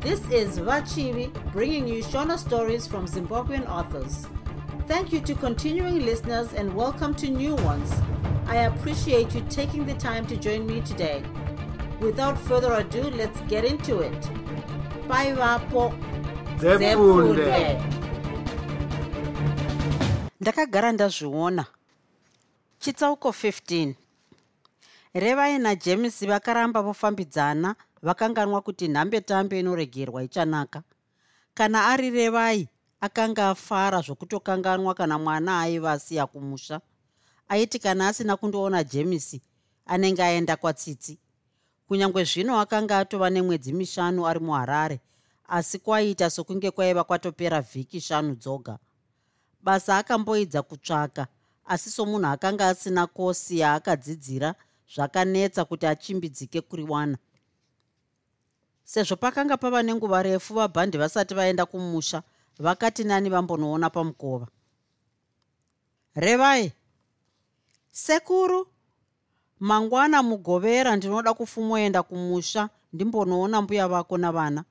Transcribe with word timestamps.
This 0.00 0.20
is 0.30 0.58
Vachivi 0.58 1.30
bringing 1.52 1.86
you 1.86 2.02
Shona 2.02 2.38
stories 2.38 2.86
from 2.86 3.06
Zimbabwean 3.06 3.68
authors. 3.68 4.26
Thank 4.86 5.12
you 5.12 5.20
to 5.20 5.34
continuing 5.34 6.04
listeners 6.06 6.52
and 6.54 6.74
welcome 6.74 7.14
to 7.16 7.28
new 7.28 7.54
ones. 7.56 7.92
I 8.46 8.56
appreciate 8.70 9.34
you 9.34 9.42
taking 9.50 9.84
the 9.86 9.94
time 9.94 10.26
to 10.26 10.36
join 10.36 10.66
me 10.66 10.80
today. 10.80 11.22
Without 12.00 12.38
further 12.38 12.72
ado, 12.74 13.02
let's 13.10 13.40
get 13.42 13.64
into 13.64 14.00
it. 14.00 14.20
Bye, 15.08 15.32
Vapo. 15.34 15.92
Ndakagara 20.40 20.92
ndazviona 20.92 21.64
chitsauko 22.78 23.28
15 23.30 23.94
revai 25.14 25.58
najames 25.58 26.26
vakaramba 26.26 26.82
vofambidzana 26.82 27.74
vakanganwa 28.02 28.60
kuti 28.60 28.88
nhambetambe 28.88 29.60
inoregerwa 29.60 30.22
ichanaka. 30.22 30.82
Kana 31.54 31.86
ari 31.86 32.10
revai 32.10 32.68
akanga 33.00 33.48
afara 33.48 34.00
zvokutokanganwa 34.00 34.94
kana 34.94 35.18
mwana 35.18 35.60
aiva 35.60 35.92
asiya 35.92 36.26
kumusha. 36.26 36.80
Aiti 37.48 37.78
kana 37.78 38.08
asina 38.08 38.36
kundoona 38.36 38.84
james 38.84 39.40
anenge 39.86 40.22
aenda 40.22 40.56
kwatsitsi. 40.56 41.18
Kunyange 41.88 42.24
zvino 42.24 42.60
akanga 42.60 42.98
atova 42.98 43.30
nemwedzi 43.30 43.72
mishanu 43.72 44.26
ari 44.26 44.40
muharare 44.40 45.00
asi 45.48 45.78
kwaiita 45.78 46.30
sokunge 46.30 46.70
kwaiva 46.70 47.04
kwatopera 47.04 47.60
vhiki 47.60 48.00
shanu 48.00 48.34
dzoga. 48.34 48.78
Basa 49.62 49.98
akamboidza 49.98 50.62
kutsvaka 50.62 51.26
asi 51.66 51.90
somunhu 51.90 52.26
akanga 52.26 52.68
asina 52.68 53.06
kosi 53.06 53.58
yaakadzidzira 53.58 54.54
zvakanetsa 54.94 55.64
kuti 55.64 55.86
achimbidzike 55.86 56.60
kuriwana 56.60 57.18
sezvo 58.90 59.16
pakanga 59.16 59.56
pava 59.56 59.82
nenguva 59.82 60.22
refu 60.22 60.54
vabhandi 60.54 60.98
vasati 60.98 61.34
vaenda 61.34 61.66
kumusha 61.66 62.22
vakati 62.58 63.04
nani 63.04 63.30
vambonoona 63.30 63.90
pamukova. 63.90 64.46
Revai 66.14 66.72
sekuru 67.92 68.66
mangwana 69.60 70.22
mugovera 70.22 70.96
ndinoda 70.96 71.34
kufumoenda 71.34 72.02
kumusha 72.02 72.68
ndimbonoona 72.92 73.62
mbuya 73.62 73.88
vako 73.88 74.18
navana 74.18 74.64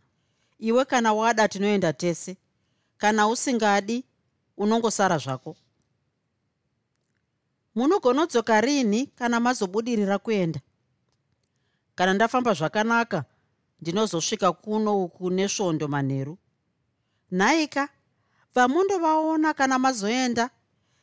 iwe 0.60 0.86
kana 0.86 1.14
wada 1.14 1.48
tinoenda 1.48 1.94
tese. 1.94 2.38
Kana 2.98 3.28
usingadi 3.28 4.04
unongosara 4.58 5.18
zvako. 5.18 5.56
Munogonodzoka 7.76 8.62
rini 8.62 9.06
kana 9.06 9.40
mazobudirira 9.40 10.18
kuenda? 10.18 10.60
Kana 11.96 12.14
ndafamba 12.14 12.54
zvakanaka 12.54 13.26
ndinozosvika 13.82 14.52
kuno 14.52 15.04
uku 15.04 15.30
nesvondo 15.30 15.88
manheru 15.88 16.38
nhaika 17.32 17.90
vamundovaona 18.56 19.54
kana 19.54 19.80
mazoenda 19.80 20.50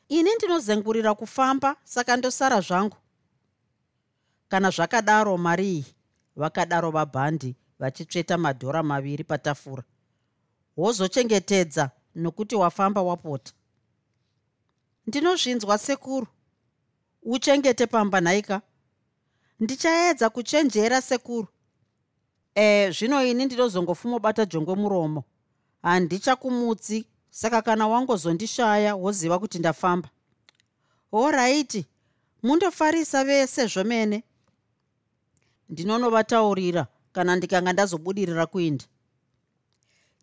ini 0.08 0.34
ndinozengurira 0.34 1.14
kufamba 1.14 1.76
saka 1.84 2.16
ndosara 2.16 2.60
zvangu. 2.60 2.96
Kana 4.48 4.70
zvakadaro 4.70 5.38
mari 5.38 5.68
iyi 5.72 5.84
vakadaro 6.36 6.90
vabhandi 6.90 7.56
vachitsveta 7.78 8.38
madhora 8.38 8.82
maviri 8.82 9.24
patafura. 9.24 9.82
Wozochengetedza 10.76 11.90
nokuti 12.14 12.56
wafamba 12.56 13.02
wapota. 13.02 13.52
Ndinozvinzwa 15.06 15.78
sekuru. 15.78 16.26
Uchengete 17.22 17.86
pamba 17.86 18.20
nhaika. 18.20 18.62
Ndichaedza 19.60 20.30
kuchenjera 20.30 21.02
sekuru 21.02 21.48
e 22.56 22.90
zvino 22.90 23.24
ini 23.24 23.44
ndinozongofumobata 23.44 24.46
jongwe 24.46 24.74
muromo. 24.74 25.24
Handichakumutsi 25.82 27.06
saka 27.30 27.62
kana 27.62 27.88
wangozondishaya 27.88 28.96
woziva 28.96 29.38
kuti 29.38 29.58
ndafamba. 29.58 30.08
Oraiti 31.12 31.86
mundofarisa 32.42 33.24
vese 33.24 33.66
zvomene 33.66 34.22
ndinonovataurira 35.68 36.86
kana 37.12 37.36
ndikanga 37.36 37.72
ndazobudirira 37.72 38.46
kuinda. 38.46 38.84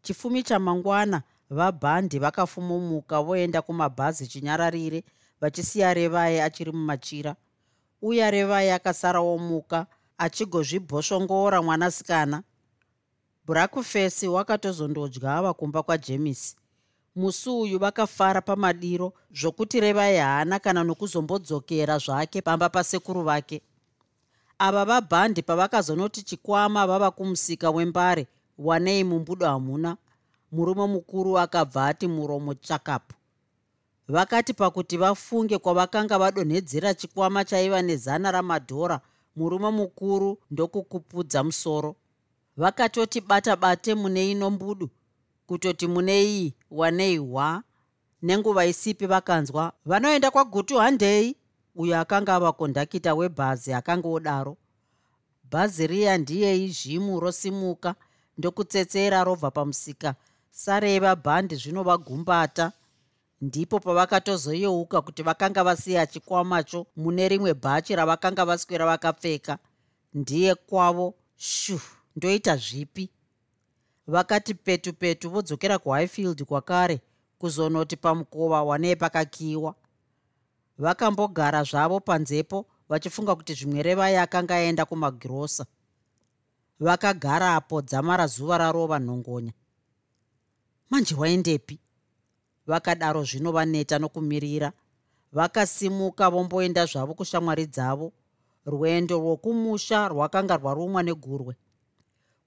Chifumi 0.01 0.43
chamangwana 0.43 1.21
vabhandi 1.49 2.19
vakafumomuka 2.19 3.21
voenda 3.21 3.61
kumabhazi 3.61 4.27
chinyararire 4.27 5.03
vachisiya 5.41 5.93
revai 5.93 6.39
achiri 6.39 6.71
mumachira. 6.71 7.35
Uye 8.01 8.31
revai 8.31 8.69
akasarawo 8.71 9.37
muka 9.37 9.87
achigozvibhoshongora 10.17 11.61
mwanasikana. 11.61 12.43
Brakufesi 13.45 14.27
wakatozondodya 14.27 15.53
kumba 15.53 15.83
kwajemisi 15.83 16.55
musi 17.15 17.49
uyu 17.49 17.79
vakafara 17.79 18.41
pamadiro 18.41 19.13
zvokuti 19.31 19.79
revai 19.79 20.17
haana 20.17 20.59
kana 20.59 20.83
nokuzombodzokera 20.83 21.97
zvake 21.97 22.41
pamba 22.41 22.69
pasekuru 22.69 23.23
vake. 23.23 23.61
Ava 24.59 24.85
vabhandi 24.85 25.41
pavakazonoti 25.41 26.23
chikwama 26.23 26.87
vava 26.87 27.11
kumusika 27.11 27.71
wembare 27.71 28.27
wanei 28.57 29.03
mumbudo 29.03 29.45
hamuna? 29.45 29.97
Murume 30.51 30.87
mukuru 30.87 31.39
akabva 31.39 31.87
ati 31.87 32.07
muromo 32.07 32.53
chakapu. 32.53 33.15
Vakati 34.07 34.53
pakuti 34.53 34.97
vafunge 34.97 35.57
kwavakanga 35.57 36.17
vadonhedzera 36.17 36.93
chikwama 36.93 37.45
chaiva 37.45 37.81
nezana 37.81 38.31
ramadhora 38.31 39.01
murume 39.35 39.69
mukuru 39.71 40.37
ndokukupudza 40.51 41.43
musoro. 41.43 41.95
Vakatoti 42.57 43.21
bata 43.21 43.55
bate 43.55 43.95
mune 43.95 44.31
ino 44.31 44.49
mbudu. 44.49 44.89
Kutoti 45.47 45.87
mune 45.87 46.23
iyi 46.23 46.53
wanei 46.71 47.17
hwa 47.17 47.63
nenguva 48.21 48.65
isipi 48.65 49.05
vakanzwa 49.05 49.73
vanoenda 49.85 50.31
kwagutu 50.31 50.77
handei? 50.77 51.35
Uyo 51.75 51.99
akanga 51.99 52.35
ava 52.35 52.51
kondakita 52.51 53.13
webhazi 53.13 53.73
akanga 53.73 54.07
odaro 54.07 54.57
bhazi 55.51 55.87
riya 55.87 56.17
ndiyei 56.17 56.67
zvimu 56.67 57.19
rosimuka 57.19 57.95
ndokutsetsera 58.37 59.23
robva 59.23 59.51
pamusika. 59.51 60.15
Sarei 60.51 60.99
vabhandi 60.99 61.55
zvino 61.55 61.83
vagumbata 61.83 62.71
ndipo 63.43 63.79
pavakatozoyeuka 63.79 65.01
kuti 65.01 65.21
vakanga 65.23 65.63
vasiya 65.63 66.07
chikwamacho 66.11 66.79
mune 66.95 67.29
rimwe 67.29 67.53
bhachi 67.53 67.95
ravakanga 67.95 68.45
vaswera 68.45 68.85
vakapfeka 68.85 69.57
ndiye 70.13 70.55
kwavo 70.55 71.13
shu 71.35 71.79
ndoita 72.15 72.57
zvipi? 72.57 73.09
Vakati 74.07 74.53
petu 74.53 74.93
petu 74.93 75.29
vodzokera 75.29 75.77
kuhighfield 75.79 76.43
kwakare 76.43 77.01
kuzonoti 77.39 77.95
pamukova 77.95 78.63
wanei 78.63 78.95
pakakiyiwa. 78.95 79.75
Vakambogara 80.77 81.63
zvavo 81.63 81.99
panzepo 81.99 82.65
vachifunga 82.89 83.35
kuti 83.35 83.53
zvimwe 83.53 83.83
revai 83.83 84.15
akanga 84.17 84.55
aenda 84.55 84.85
kumagirosa 84.85 85.65
vakagarapo 86.79 87.81
dzamara 87.81 88.27
zuva 88.27 88.57
rarova 88.57 88.99
nhongonya 88.99 89.53
manje 90.89 91.15
waendepi 91.15 91.79
vakadaro 92.67 93.23
zvino 93.23 93.51
vaneta 93.51 93.99
nokumirira. 93.99 94.71
Vakasimuka 95.31 96.29
vomboenda 96.29 96.85
zvavo 96.85 97.13
kushamwari 97.13 97.65
dzavo. 97.65 98.11
Rwendo 98.65 99.17
rwokumusha 99.17 100.07
rwakanga 100.07 100.57
rwarumwa 100.57 101.03
negurwe. 101.03 101.55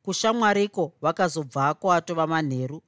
Kushamwariko 0.03 0.93
vakazobvako 1.03 1.93
atova 1.93 2.27
manheru 2.27 2.83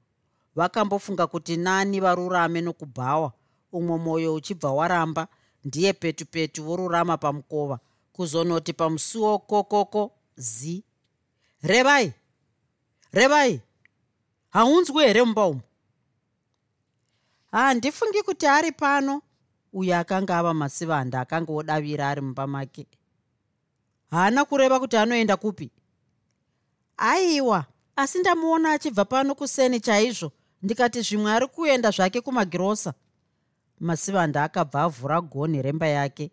vakambofunga 0.57 1.27
kuti 1.27 1.57
nani 1.57 2.01
varurame 2.01 2.61
nokubhawa. 2.61 3.33
Umwe 3.73 3.99
mwoyo 3.99 4.35
uchibva 4.35 4.73
waramba. 4.73 5.29
Ndiye 5.65 5.93
petu 5.93 6.27
petu 6.27 6.65
vorurama 6.65 7.17
pamukova. 7.17 7.79
Kuzonoti 8.13 8.73
pamusuwo 8.73 9.39
kokoko 9.39 10.13
zi. 10.37 10.85
Revai! 11.63 12.13
Revai! 13.13 13.61
Haunzwi 14.51 15.05
here 15.05 15.23
mumba 15.23 15.47
umu 15.47 15.61
handifungi 17.53 18.23
kuti 18.23 18.47
ari 18.47 18.73
pano. 18.73 19.23
Uyo 19.73 19.99
akanga 19.99 20.39
ava 20.39 20.55
masivanda 20.55 21.21
akanga 21.21 21.53
odavira 21.53 22.09
ari 22.09 22.21
mumba 22.21 22.47
make. 22.47 22.87
Haana 24.11 24.45
kureva 24.45 24.81
kuti 24.81 24.97
anoenda 24.97 25.37
kupi? 25.37 25.71
Aiwa 26.97 27.67
asi 27.97 28.19
ndamuona 28.19 28.73
achibva 28.73 29.05
pano 29.05 29.35
kuseni 29.35 29.81
chaizvo. 29.81 30.33
Ndikati 30.63 31.03
zvimwe 31.03 31.33
ari 31.33 31.47
kuenda 31.47 31.91
zvake 31.91 32.21
kumagirosa. 32.21 32.95
Masivanda 33.81 34.45
akabva 34.45 34.83
avhura 34.83 35.21
gonhi 35.21 35.63
remba 35.63 35.87
yake. 35.87 36.31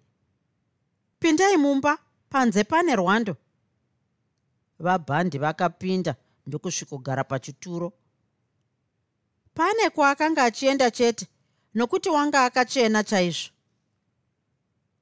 Pindai 1.19 1.57
mumba 1.57 1.97
panze 2.29 2.63
pane 2.63 2.95
rwando. 2.95 3.35
Vabhandi 4.79 5.37
vakapinda 5.37 6.15
ndokusvikogara 6.47 7.23
pachituro 7.23 7.93
pane 9.55 9.89
kwaakanga 9.89 10.43
achienda 10.43 10.91
chete 10.91 11.27
nokuti 11.73 12.09
wanga 12.09 12.45
akachena 12.45 13.03
chaizvo. 13.03 13.49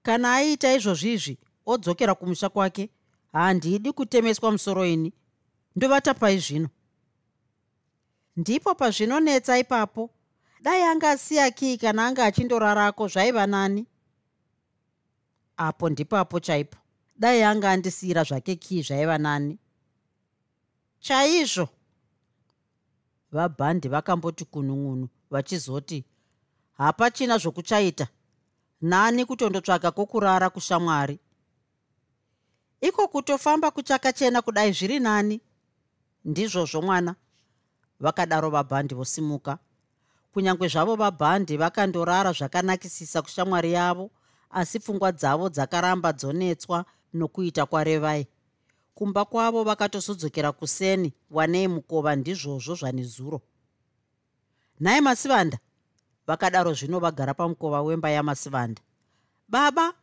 Kana 0.03 0.33
aiita 0.35 0.73
izvozvizvi 0.73 1.37
odzokera 1.65 2.15
kumusha 2.15 2.49
kwake. 2.49 2.89
Handidi 3.33 3.91
kutemeswa 3.91 4.51
musoro 4.51 4.85
ini. 4.85 5.13
Ndovata 5.75 6.13
pai 6.13 6.37
zvino. 6.37 6.69
Ndipo 8.35 8.75
pazvinonetsa 8.75 9.57
ipapo 9.57 10.09
dai 10.61 10.83
anga 10.83 11.09
asiya 11.09 11.51
kii 11.51 11.77
kana 11.77 12.05
anga 12.05 12.25
achindorarako 12.25 13.07
zvaiva 13.07 13.47
nani? 13.47 13.85
Apo 15.57 15.89
ndipapo 15.89 16.39
chaipo. 16.39 16.77
Dai 17.15 17.43
anga 17.43 17.71
andisiyira 17.71 18.23
zvake 18.23 18.55
kii 18.55 18.81
zvaiva 18.81 19.17
nani? 19.17 19.57
Chaizvo 20.99 21.69
vabhandi 23.33 23.87
vakamboti 23.87 24.45
kunun'unu 24.45 25.07
vachizoti 25.31 26.05
hapachina 26.77 27.37
zvokuchaita. 27.37 28.07
Nani 28.81 29.25
kutondotsvaga 29.25 29.91
kwokurara 29.91 30.49
kushamwari? 30.49 31.19
Iko 32.81 33.07
kutofamba 33.07 33.71
kuchakachena 33.71 34.41
kudai 34.41 34.71
zviri 34.71 34.99
nani? 34.99 35.41
ndizvozvo 36.25 36.81
mwana 36.81 37.15
vakadaro 37.99 38.49
vabhandi 38.49 38.95
vosimuka. 38.95 39.57
Kunyange 40.33 40.67
zvavo 40.67 40.95
vabhandi 40.95 41.57
vakandorara 41.57 42.31
zvakanakisisa 42.31 43.21
kushamwari 43.21 43.73
yavo 43.73 44.11
asi 44.49 44.79
pfungwa 44.79 45.11
dzavo 45.11 45.49
dzakaramba 45.49 46.13
dzonetswa 46.13 46.85
nokuita 47.13 47.65
kwarevai 47.65 48.27
kumba 48.95 49.25
kwavo 49.25 49.63
vakatozodzokera 49.63 50.51
kuseni 50.51 51.13
wanei 51.31 51.67
mukova 51.67 52.15
ndizvozvo 52.15 52.75
zvanezuro 52.75 53.41
nhai 54.79 55.01
masivanda 55.01 55.57
vakadaro 56.27 56.73
zvino 56.73 56.99
vagara 56.99 57.33
pamukova 57.33 57.81
wemba 57.81 58.09
yamasivanda 58.09 58.81
baba 59.47 59.93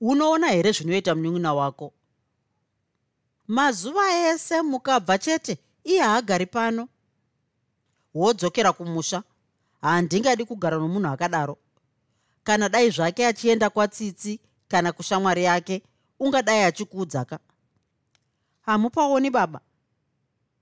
unoona 0.00 0.48
here 0.48 0.72
zvinoita 0.72 1.14
munyun'una 1.14 1.54
wako? 1.54 1.92
Mazuva 3.46 4.30
ese 4.30 4.62
mukabva 4.62 5.18
chete 5.18 5.58
iye 5.84 6.02
haagari 6.02 6.46
pano. 6.46 6.88
Wodzokera 8.14 8.72
kumusha 8.72 9.22
handingadi 9.80 10.44
kugara 10.44 10.76
nomunhu 10.78 11.08
akadaro. 11.08 11.58
Kana 12.44 12.68
dai 12.68 12.90
zvake 12.90 13.26
achienda 13.26 13.70
kwatsitsi 13.70 14.40
kana 14.68 14.92
kushamwari 14.92 15.44
yake 15.44 15.82
ungadai 16.20 16.62
achikuudzaka 16.62 17.38
hamupaoni 18.68 19.30
baba. 19.30 19.60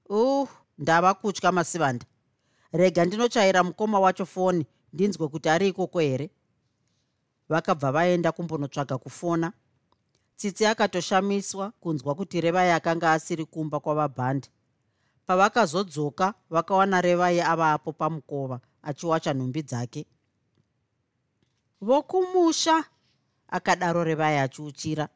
Uh 0.09 0.49
ndava 0.79 1.15
kutya 1.15 1.53
masivanda 1.53 2.07
rega 2.73 3.05
ndinochaira 3.05 3.65
mukoma 3.65 4.01
wacho 4.01 4.27
foni 4.27 4.67
ndinzwe 4.93 5.29
kuti 5.29 5.49
ari 5.49 5.69
ikoko 5.69 5.99
here? 6.01 6.31
Vakabva 7.49 7.93
vaenda 7.93 8.33
kumbonotsvaga 8.33 8.99
kufona. 8.99 9.53
Tsitsi 10.37 10.67
akatoshamiswa 10.67 11.71
kunzwa 11.81 12.15
kuti 12.15 12.41
revai 12.41 12.71
akanga 12.71 13.13
asiri 13.13 13.45
kumba 13.45 13.81
kwavabhandi. 13.81 14.49
Pavakazodzoka 15.27 16.35
vakawana 16.51 17.01
revai 17.01 17.41
avapo 17.41 17.93
pamukova 17.93 18.61
achiwacha 18.83 19.35
nhumbi 19.35 19.63
dzake. 19.63 20.07
Vokumusha 21.81 22.85
akadaro 23.49 24.05
revai 24.05 24.39
achiuchira 24.39 25.09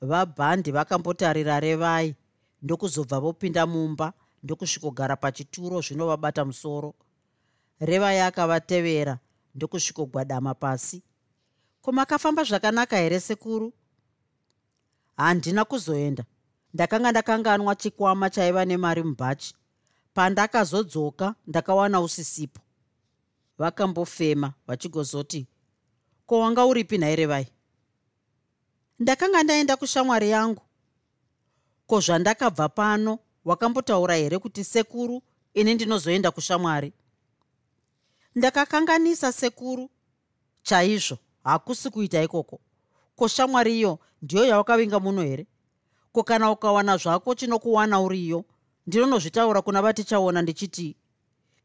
vabhandi 0.00 0.72
vakambotarira 0.72 1.60
revai. 1.60 2.14
Ndokuzobva 2.62 3.20
vopinda 3.20 3.66
mumba 3.66 4.12
ndokusvikogara 4.42 5.16
pachituro 5.16 5.80
zvinovabata 5.80 6.44
musoro. 6.44 6.94
Revai 7.80 8.20
akavatevera 8.20 9.18
ndokusvikogwadama 9.54 10.54
pasi. 10.54 11.02
Ko 11.82 11.92
makafamba 11.92 12.44
zvakanaka 12.44 12.96
here 12.96 13.20
sekuru? 13.20 13.72
Handina 15.16 15.64
kuzoenda. 15.64 16.24
Ndakanga 16.74 17.10
ndakanganwa 17.10 17.74
chikwama 17.76 18.30
chaiva 18.30 18.64
nemari 18.64 19.02
mubhachi 19.02 19.54
pandakazodzoka 20.14 21.34
ndakawana 21.46 22.00
usisipo. 22.00 22.60
Vakambofema 23.58 24.52
vachigozoti 24.66 25.46
ko 26.26 26.40
wanga 26.40 26.66
uripi 26.66 26.98
nhairevai 26.98 27.46
ndakanga 28.98 29.42
ndaenda 29.42 29.76
kushamwari 29.76 30.30
yangu. 30.30 30.62
Ko 31.86 32.00
zvandakabva 32.00 32.68
pano 32.68 33.18
wakambotaura 33.44 34.14
here 34.14 34.38
kuti 34.38 34.64
sekuru 34.64 35.22
ini 35.54 35.74
ndinozoenda 35.74 36.30
kushamwari? 36.30 36.92
Ndakakanganisa 38.34 39.32
sekuru. 39.32 39.90
Chaizvo 40.62 41.18
hakusi 41.44 41.90
kuita 41.90 42.22
ikoko. 42.22 42.60
Ko 43.16 43.28
shamwari 43.28 43.78
iyo 43.78 43.98
ndiyo 44.22 44.44
yawakavinga 44.44 45.00
muno 45.00 45.22
here? 45.22 45.46
Ko 46.12 46.22
kana 46.22 46.50
ukawana 46.50 46.96
zvako 46.96 47.34
chinokuwana 47.34 48.00
uriyo 48.00 48.44
ndinonozvitaura 48.86 49.62
kuna 49.62 49.82
vatichaona 49.82 50.42
ndichiti 50.42 50.96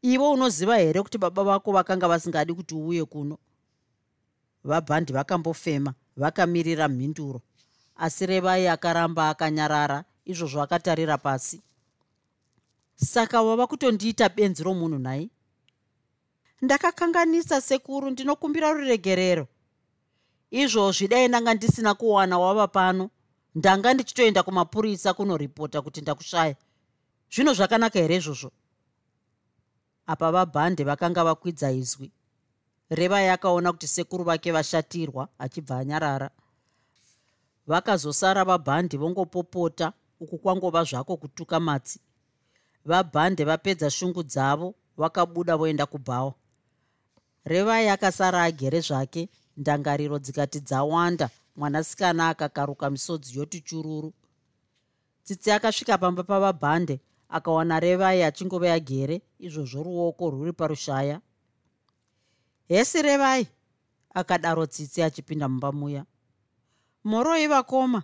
ivo 0.02 0.32
unoziva 0.32 0.76
here 0.76 1.02
kuti 1.02 1.18
baba 1.18 1.44
vako 1.44 1.72
vakanga 1.72 2.08
vasingadi 2.08 2.54
kuti 2.54 2.74
uuye 2.74 3.04
kuno? 3.04 3.38
Vabhandi 4.64 5.12
vakambofema 5.12 5.94
vakamirira 6.16 6.88
mhinduro 6.88 7.40
asi 8.00 8.26
revai 8.26 8.68
akaramba 8.68 9.28
akanyarara 9.28 10.04
izvozvo 10.24 10.62
akatarira 10.62 11.18
pasi. 11.18 11.60
Saka 12.96 13.42
wava 13.42 13.66
kutondiita 13.66 14.28
benzi 14.28 14.62
romunhu 14.62 14.98
nhai 14.98 15.30
ndakakanganisa 16.62 17.60
sekuru 17.60 18.10
ndinokumbira 18.10 18.72
ruregerero. 18.72 19.48
Izvozvi 20.50 21.08
dai 21.08 21.28
ndanga 21.28 21.54
ndisina 21.54 21.94
kuwana 21.94 22.38
wava 22.38 22.68
pano 22.68 23.10
ndanga 23.54 23.94
ndichitoenda 23.94 24.42
kumapurisa 24.42 25.14
kunoripota 25.14 25.82
kuti 25.82 26.00
ndakushaya. 26.00 26.56
Zvino 27.32 27.54
zvakanaka 27.54 27.98
here 27.98 28.16
izvozvo? 28.16 28.50
Apa 30.06 30.32
vabhande 30.32 30.84
vakanga 30.84 31.24
vakwidza 31.24 31.70
izwi 31.70 32.12
revai 32.90 33.28
akaona 33.28 33.72
kuti 33.72 33.88
sekuru 33.88 34.24
vake 34.24 34.52
vashatirwa 34.52 35.28
achibva 35.38 35.78
anyarara. 35.78 36.30
Vakazosara 37.66 38.44
vabhandi 38.44 38.96
vongopopota 38.96 39.92
uku 40.20 40.38
kwangova 40.38 40.84
zvako 40.84 41.16
kutuka 41.16 41.60
matsi. 41.60 42.00
Vabhande 42.84 43.44
vapedza 43.44 43.90
shungu 43.90 44.22
dzavo 44.22 44.74
vakabuda 44.96 45.56
voenda 45.56 45.86
kubhawa 45.86 46.34
revai 47.44 47.88
akasara 47.88 48.42
agere 48.42 48.80
zvake 48.80 49.28
ndangariro 49.56 50.18
dzikati 50.18 50.60
dzawanda 50.60 51.30
mwanasikana 51.56 52.28
akakaruka 52.28 52.90
misodzi 52.90 53.38
yoti 53.38 53.60
chururu. 53.60 54.12
Tsitsi 55.24 55.50
akasvika 55.50 55.98
pamba 55.98 56.22
pavabhande 56.22 57.00
akawana 57.28 57.80
revai 57.80 58.22
achingove 58.22 58.72
agere 58.72 59.22
izvozvo 59.38 59.82
ruoko 59.82 60.30
rwuri 60.30 60.52
parushaya 60.52 61.20
hesi 62.70 63.02
revai 63.02 63.46
akadaro 64.14 64.66
tsitsi 64.66 65.02
achipinda 65.02 65.48
mumba 65.48 65.72
muya. 65.72 66.04
Moroi 67.04 67.46
vakoma 67.46 68.02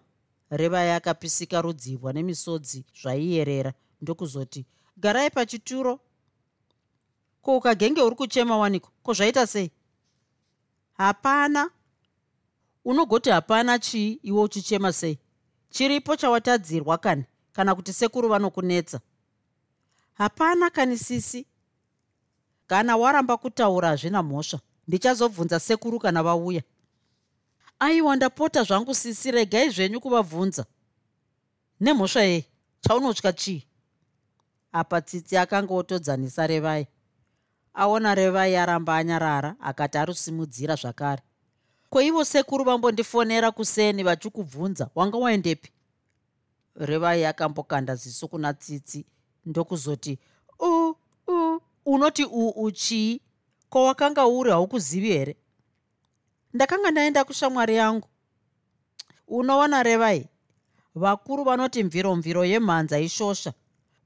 revai 0.50 0.90
akapisika 0.90 1.62
rudzivwa 1.62 2.12
nemisodzi 2.12 2.84
zvaiyerera. 3.02 3.72
Ndokuzoti 4.02 4.66
garai 4.96 5.30
pachituro. 5.30 6.00
Ko 7.42 7.56
ukagenge 7.56 8.02
uri 8.02 8.16
kuchema 8.16 8.58
waniko? 8.58 8.90
Ko 9.02 9.12
zvaita 9.14 9.46
sei? 9.46 9.70
Hapana. 10.92 11.70
Unogoti 12.84 13.30
hapana 13.30 13.78
chii 13.78 14.12
iwe 14.22 14.42
uchichema 14.42 14.92
sei? 14.92 15.18
Chiripo 15.70 16.16
chawatadzirwa 16.16 16.98
kani? 16.98 17.24
Kana 17.52 17.74
kuti 17.74 17.92
sekuru 17.92 18.28
vanokunetsa? 18.28 19.00
Hapana 20.14 20.70
kani 20.70 20.98
sisi 20.98 21.46
kana 22.66 22.96
waramba 22.96 23.36
kutaura 23.36 23.88
hazvina 23.88 24.22
mhosva. 24.22 24.60
Ndichazobvunza 24.88 25.60
sekuru 25.60 25.98
kana 25.98 26.22
vauya. 26.22 26.62
Aiwa 27.78 28.16
ndapota 28.16 28.62
zvangu 28.62 28.94
sisi 28.94 29.30
regai 29.30 29.70
zvenyu 29.70 30.00
kuvabvunza. 30.00 30.64
Nemhosva 31.80 32.22
yei 32.22 32.44
chaunotya 32.80 33.32
chii? 33.32 33.66
Apa 34.72 35.00
tsitsi 35.00 35.36
akanga 35.36 35.74
otodzanisa 35.74 36.46
revai. 36.46 36.86
Aona 37.74 38.14
revai 38.14 38.56
aramba 38.56 38.96
anyarara 38.96 39.56
akati 39.60 39.98
arusimudzira 39.98 40.74
zvakare. 40.74 41.22
Ko 41.90 42.00
ivo 42.02 42.24
sekuru 42.24 42.64
vambondifonera 42.64 43.50
kuseni 43.50 44.02
vachikubvunza? 44.02 44.90
Wanga 44.94 45.18
waendepi? 45.18 45.70
Revai 46.74 47.24
akambokanda 47.24 47.94
ziso 47.96 48.28
kuna 48.28 48.54
tsitsi 48.54 49.06
ndokuzoti 49.46 50.18
u 50.58 50.85
u 50.85 50.85
unoti 51.86 52.24
u 52.24 52.48
u 52.48 52.70
chii 52.70 53.20
ko 53.68 53.84
wakanga 53.84 54.26
uri 54.26 54.50
haukuzivi 54.50 55.08
here? 55.08 55.36
Ndakanga 56.54 56.90
ndaenda 56.90 57.24
kushamwari 57.24 57.76
yangu. 57.76 58.08
Unoona 59.28 59.82
revai? 59.82 60.28
Vakuru 60.94 61.44
vanoti 61.44 61.84
mviro 61.84 62.16
mviro 62.16 62.44
yemhanza 62.44 62.98
ishosha. 62.98 63.52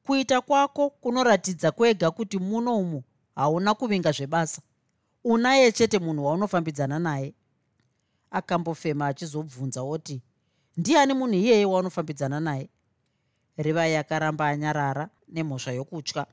Kuita 0.02 0.40
kwako 0.40 0.90
kunoratidza 0.90 1.70
kwega 1.70 2.10
kuti 2.10 2.38
muno 2.38 2.76
umu 2.78 3.02
hauna 3.34 3.74
kuvinga 3.74 4.12
zvebasa. 4.12 4.62
Unaye 5.24 5.72
chete 5.72 5.98
munhu 5.98 6.26
waunofambidzana 6.26 6.98
naye. 6.98 7.34
Akambofema 8.30 9.06
achizobvunza 9.06 9.82
oti 9.82 10.22
ndiani 10.76 11.14
munhu 11.14 11.34
iyeye 11.34 11.64
waunofambidzana 11.64 12.40
naye? 12.40 12.68
Revai 13.56 13.96
akaramba 13.96 14.48
anyarara 14.48 15.08
nemhosva 15.28 15.72
yokutya 15.72 16.26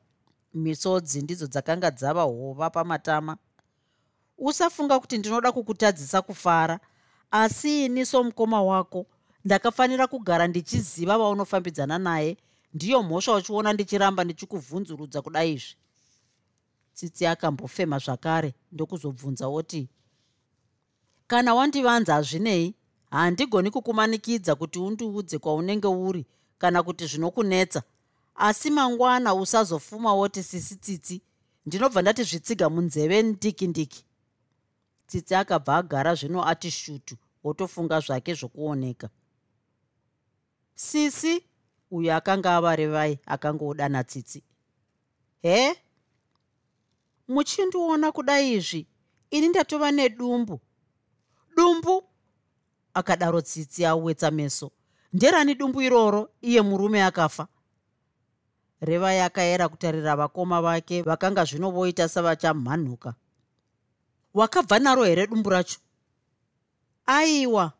misodzi 0.57 1.21
ndidzo 1.21 1.47
dzakanga 1.47 1.91
dzava 1.91 2.21
hova 2.21 2.69
pamatama. 2.69 3.37
Usafunga 4.37 4.99
kuti 4.99 5.17
ndinoda 5.17 5.51
kukutadzisa 5.51 6.21
kufara 6.21 6.79
asi 7.31 7.85
ini 7.85 8.05
somukoma 8.05 8.61
wako 8.61 9.05
ndakafanira 9.45 10.07
kugara 10.07 10.47
ndichiziva 10.47 11.17
vaunofambidzana 11.17 11.97
naye 11.97 12.37
ndiyo 12.73 13.03
mhosva 13.03 13.35
uchiona 13.35 13.73
ndichiramba 13.73 14.23
ndichikuvhunzurudza 14.23 15.21
kudai 15.21 15.53
izvi. 15.53 15.75
Tsitsi 16.93 17.25
akambofema 17.25 17.99
zvakare 17.99 18.53
ndokuzobvunza 18.71 19.47
oti 19.47 19.89
kana 21.27 21.55
wandivanza 21.55 22.13
hazvinei? 22.13 22.75
Handigoni 23.11 23.71
kukumanikidza 23.71 24.55
kuti 24.55 24.79
undiudze 24.79 25.37
kwaunenge 25.39 25.87
uri 25.87 26.25
kana 26.57 26.83
kuti 26.83 27.05
zvinokunetsa 27.05 27.83
asi 28.37 28.69
mangwana 28.69 29.33
usazofuma 29.33 30.13
woti 30.13 30.43
sisi 30.43 30.75
tsitsi. 30.75 31.21
Ndinobva 31.65 32.01
ndati 32.01 32.23
zvitsiga 32.23 32.69
munzeve 32.69 33.21
ndiki 33.21 33.67
ndiki. 33.67 34.05
Tsitsi 35.07 35.35
akabva 35.35 35.77
agara 35.77 36.15
zvino 36.15 36.47
ati 36.47 36.71
shutu 36.71 37.15
wotofunga 37.43 37.99
zvake 37.99 38.33
zvokuoneka. 38.33 39.09
Sisi 40.75 41.43
uyo 41.91 42.15
akanga 42.15 42.55
avarevai 42.55 43.19
akangoudana 43.25 44.03
tsitsi 44.03 44.43
he? 45.41 45.75
Muchindiona 47.27 48.11
kudai 48.11 48.53
izvi? 48.53 48.87
Ini 49.31 49.47
ndatova 49.47 49.91
nedumbu. 49.91 50.59
Dumbu? 51.55 52.03
Akadaro 52.93 53.41
tsitsi 53.41 53.85
awetsa 53.85 54.31
meso. 54.31 54.71
Nderani 55.13 55.55
dumbu 55.55 55.81
iroro 55.81 56.29
iye 56.41 56.61
murume 56.61 57.03
akafa 57.03 57.47
revai 58.81 59.19
akayera 59.19 59.69
kutarira 59.69 60.15
vakoma 60.15 60.61
vake 60.61 61.01
vakanga 61.01 61.45
zvino 61.45 61.71
voita 61.71 62.09
savachamhanhuka. 62.09 63.13
Wakabva 64.33 64.79
naro 64.79 65.03
here 65.03 65.27
dumbu 65.27 65.49
racho? 65.49 65.79
Aiwa 67.05 67.73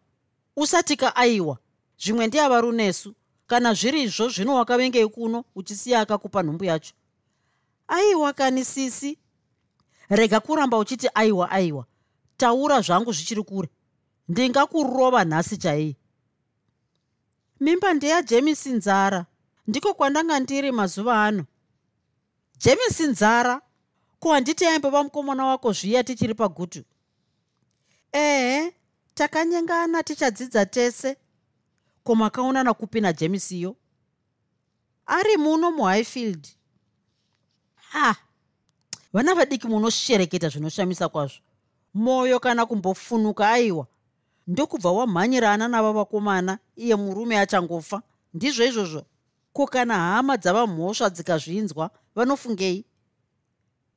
usatika 0.56 1.16
aiwa. 1.16 1.58
Zvimwe 2.00 2.27
ndiava 2.27 2.62
runesu 2.62 3.16
kana 3.48 3.74
zviri 3.74 4.01
izvo 4.01 4.30
zvino 4.30 4.56
wakavengei 4.56 5.08
kuno 5.08 5.44
uchisiya 5.56 6.01
akakupa 6.01 6.44
nhumbu 6.44 6.63
yacho. 6.63 6.94
Aiwa 7.88 8.34
kani 8.34 8.66
sisi? 8.66 9.18
Rega 10.10 10.39
kuramba 10.39 10.77
uchiti 10.77 11.10
aiwa 11.13 11.51
aiwa. 11.51 11.86
Taura 12.38 12.82
zvangu 12.82 13.12
zvichiri 13.12 13.44
kure. 13.44 13.70
Ndingakurova 14.30 15.25
nhasi 15.25 15.58
chaiyi. 15.58 15.96
Mimba 17.60 17.94
ndeyajemisi 17.94 18.70
nzara 18.70 19.25
ndiko 19.68 19.94
kwandanga 19.94 20.40
ndiri 20.40 20.72
mazuva 20.72 21.24
ano. 21.26 21.46
Jemisi 22.58 23.04
nzara 23.08 23.62
ko 24.20 24.34
handiti 24.34 24.66
aimbova 24.66 25.04
mukomana 25.04 25.46
wako 25.46 25.72
zviya 25.74 26.04
tichiri 26.04 26.34
pagutu? 26.34 26.84
Ehe 28.12 28.74
takanyengana 29.14 30.04
tichadzidza 30.04 30.66
tese. 30.66 31.18
Ko 32.04 32.16
makaonana 32.16 32.74
kupi 32.74 33.02
najemisiyo 33.02 33.76
ari 35.06 35.38
muno 35.38 35.72
muhighfield. 35.72 36.48
Ha 37.76 38.16
vana 39.14 39.36
vadiki 39.36 39.68
munoshereketa 39.68 40.50
zvinoshamisa 40.50 41.10
kwazvo. 41.10 41.40
Mwoyo 41.94 42.40
kana 42.40 42.66
kumbofunuka 42.66 43.50
aiwa. 43.50 43.88
Ndokubva 44.48 44.92
wamhanyirana 44.92 45.68
nava 45.68 45.94
vakomana 45.94 46.60
iye 46.76 46.96
murume 46.96 47.40
achangofa. 47.40 48.02
Ndizvo 48.34 48.64
izvozvo 48.66 49.06
ko 49.58 49.66
kana 49.66 49.96
hama 49.96 50.38
dzava 50.38 50.68
mhosva 50.68 51.10
dzikazvinzwa 51.10 51.90
vanofungei? 52.16 52.86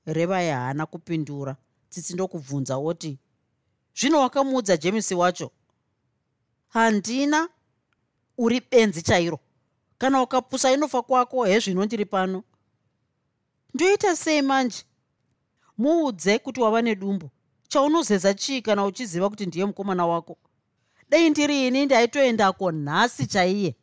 Revai 0.07 0.49
haana 0.51 0.87
kupindura 0.87 1.57
tsitsi 1.91 2.15
ndokubvunza 2.15 2.77
woti 2.77 3.19
zvino 3.95 4.21
wakamuudza 4.21 4.77
jemisi 4.77 5.15
wacho? 5.15 5.51
Handina 6.69 7.49
uri 8.39 8.61
benzi 8.71 9.03
chairo. 9.03 9.39
Kana 9.99 10.23
ukapusa 10.23 10.73
inofa 10.73 11.03
kwako 11.03 11.45
hezvino 11.45 11.85
ndiri 11.85 12.05
pano. 12.05 12.43
Ndoita 13.75 14.17
sei 14.17 14.43
manje? 14.43 14.85
Muudze 15.79 16.39
kuti 16.39 16.61
wava 16.61 16.83
nedumbu. 16.83 17.31
Chaunozeza 17.69 18.35
chii 18.35 18.63
kana 18.63 18.85
uchiziva 18.85 19.31
kuti 19.31 19.47
ndiye 19.47 19.65
mukomana 19.65 20.07
wako? 20.07 20.39
Dei 21.11 21.31
ndiri 21.31 21.67
ini 21.67 21.87
ndaitoendako 21.87 22.73
nhasi 22.73 23.27
chaiye 23.27 23.77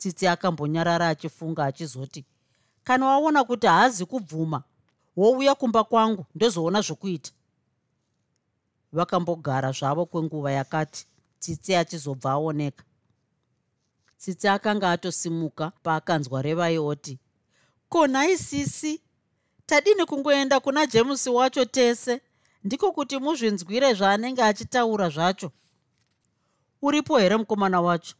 tsitsi 0.00 0.26
akambonyarara 0.28 1.08
achifunga 1.08 1.64
achizoti 1.64 2.24
kana 2.84 3.06
waona 3.06 3.44
kuti 3.44 3.66
haazi 3.66 4.06
kubvuma 4.06 4.62
wouya 5.16 5.54
kumba 5.54 5.84
kwangu 5.84 6.26
ndozoona 6.34 6.80
zvokuita. 6.80 7.30
Vakambogara 8.92 9.72
zvavo 9.72 10.06
kwenguva 10.06 10.52
yakati 10.52 11.06
tsitsi 11.38 11.74
achizobva 11.74 12.30
aoneka. 12.30 12.84
Tsitsi 14.18 14.48
akanga 14.48 14.90
atosimuka 14.90 15.72
paakanzwa 15.82 16.42
revai 16.42 16.78
oti 16.78 17.18
ko 17.88 18.06
nhai 18.06 18.38
sisi 18.38 19.02
tadini 19.66 20.04
kungoenda 20.06 20.60
kuna 20.60 20.86
jemusi 20.86 21.30
wacho 21.30 21.64
tese? 21.64 22.20
Ndiko 22.64 22.92
kuti 22.92 23.18
muzvinzwire 23.18 23.94
zvaanenge 23.94 24.42
achitaura 24.42 25.08
zvacho. 25.08 25.50
Uripo 26.82 27.18
here 27.18 27.36
mukomana 27.36 27.80
wacho 27.80 28.14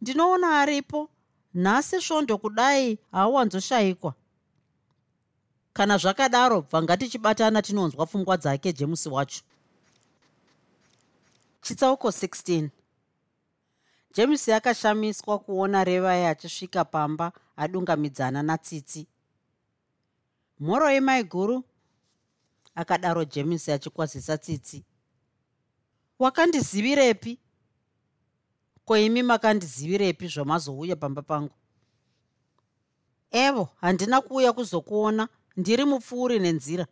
ndinoona 0.00 0.60
aripo. 0.60 1.10
Nhasi 1.54 2.00
svondo 2.00 2.38
kudai 2.38 2.98
haawanzoshayikwa 3.12 4.14
kana 5.72 5.98
zvakadaro 5.98 6.62
bva 6.62 6.82
ngatichibatana 6.82 7.62
tinonzwa 7.62 8.06
pfungwa 8.06 8.36
dzake 8.36 8.72
jemusi 8.72 9.08
wacho. 9.08 9.42
Chitsauko 11.62 12.08
16 12.08 12.68
jemusi 14.14 14.52
akashamiswa 14.52 15.38
kuona 15.38 15.84
revai 15.84 16.24
achisvika 16.24 16.84
pamba 16.84 17.32
adungamidzana 17.56 18.42
natsitsi. 18.42 19.06
Mhoro 20.60 20.90
yemai 20.90 21.24
guru 21.24 21.64
akadaro 22.74 23.24
jemusi 23.24 23.72
achikwazisa 23.72 24.38
tsitsi. 24.38 24.84
Wakandizivirepi 26.18 27.38
koimi 28.86 29.22
makandizivirepi 29.22 30.28
zvamazouya 30.28 30.96
pamba 30.96 31.22
pangu? 31.22 31.54
Evo 33.30 33.68
handina 33.80 34.20
kuuya 34.20 34.52
kuzokuona. 34.52 35.28
Ndiri 35.56 35.84
mupfuuri 35.84 36.38
nenzira. 36.38 36.86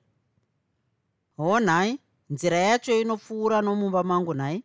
Ho 1.36 1.60
nhai 1.60 1.98
nzira 2.30 2.56
yacho 2.56 3.00
inopfuura 3.00 3.62
nomumba 3.62 4.02
mangu 4.02 4.34
nhai. 4.34 4.62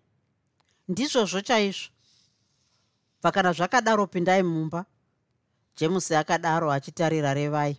Ndizvozvo 0.87 1.41
chaizvo. 1.41 1.91
Bva 3.21 3.31
kana 3.31 3.53
zvakadaro 3.53 4.07
pindai 4.07 4.43
mumba? 4.43 4.85
Jemusi 5.77 6.15
akadaro 6.15 6.71
achitarira 6.71 7.33
revai. 7.33 7.77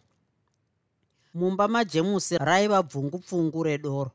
Mumba 1.34 1.68
majemusi 1.68 2.38
raiva 2.38 2.82
bvungupfungu 2.82 3.62
redoro. 3.62 4.10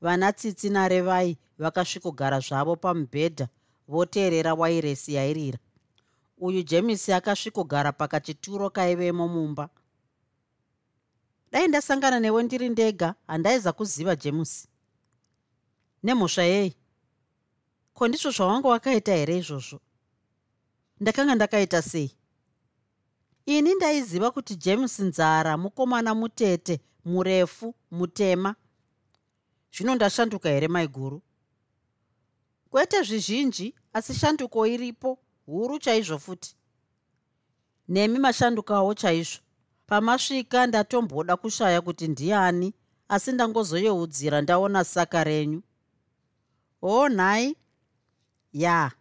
Vana 0.00 0.32
tsitsi 0.32 0.70
narevai 0.70 1.38
vakasvikogara 1.58 2.40
zvavo 2.40 2.76
pamubhedha 2.76 3.48
voteerera 3.88 4.54
wairesi 4.54 5.14
yairira 5.14 5.58
uyu 6.42 6.62
jemisi 6.62 7.12
akasvikogara 7.12 7.92
pakachituro 7.92 8.70
kaivemo 8.70 9.28
mumba. 9.28 9.68
Dai 11.52 11.68
ndasangana 11.68 12.20
newe 12.20 12.42
ndiri 12.42 12.68
ndega 12.68 13.14
handaiza 13.26 13.72
kuziva 13.72 14.16
jemusi 14.16 14.68
nemhosva 16.02 16.42
yei? 16.42 16.74
Ko 17.94 18.08
ndizvo 18.08 18.30
zvawanga 18.30 18.68
wakaita 18.68 19.12
here 19.14 19.38
izvozvo? 19.38 19.80
Ndakanga 21.00 21.34
ndakaita 21.34 21.82
sei? 21.82 22.10
Ini 23.46 23.74
ndaiziva 23.74 24.30
kuti 24.30 24.56
james 24.56 24.98
nzara 24.98 25.56
mukomana 25.56 26.14
mutete 26.14 26.80
murefu 27.04 27.74
mutema. 27.90 28.54
Zvino 29.72 29.94
ndashanduka 29.94 30.48
here 30.48 30.68
maiguru 30.68 31.22
kwete 32.72 33.02
zvizhinji 33.02 33.74
asi 33.92 34.14
shanduko 34.14 34.66
iripo 34.66 35.18
huru 35.46 35.78
chaizvo 35.78 36.18
futi. 36.18 36.56
Nemi 37.88 38.18
mashandukawo 38.18 38.94
chaizvo. 38.94 39.40
Pamasvika 39.86 40.66
ndatomboda 40.66 41.36
kushaya 41.36 41.80
kuti 41.80 42.08
ndiani 42.08 42.74
asi 43.08 43.32
ndangozoyeudzira 43.32 44.40
ndaona 44.40 44.84
saka 44.84 45.24
renyu. 45.24 45.62
O 46.82 47.08
nhai 47.08 47.56
ya 48.52 48.92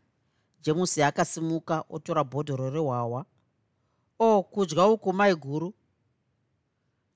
jemusi 0.62 1.04
akasimuka 1.04 1.84
otora 1.90 2.24
bhodhoro 2.24 2.70
rehwawa 2.70 3.26
o 4.20 4.44
kudya 4.44 4.88
uku 4.88 5.14
mai 5.14 5.36
guru. 5.36 5.74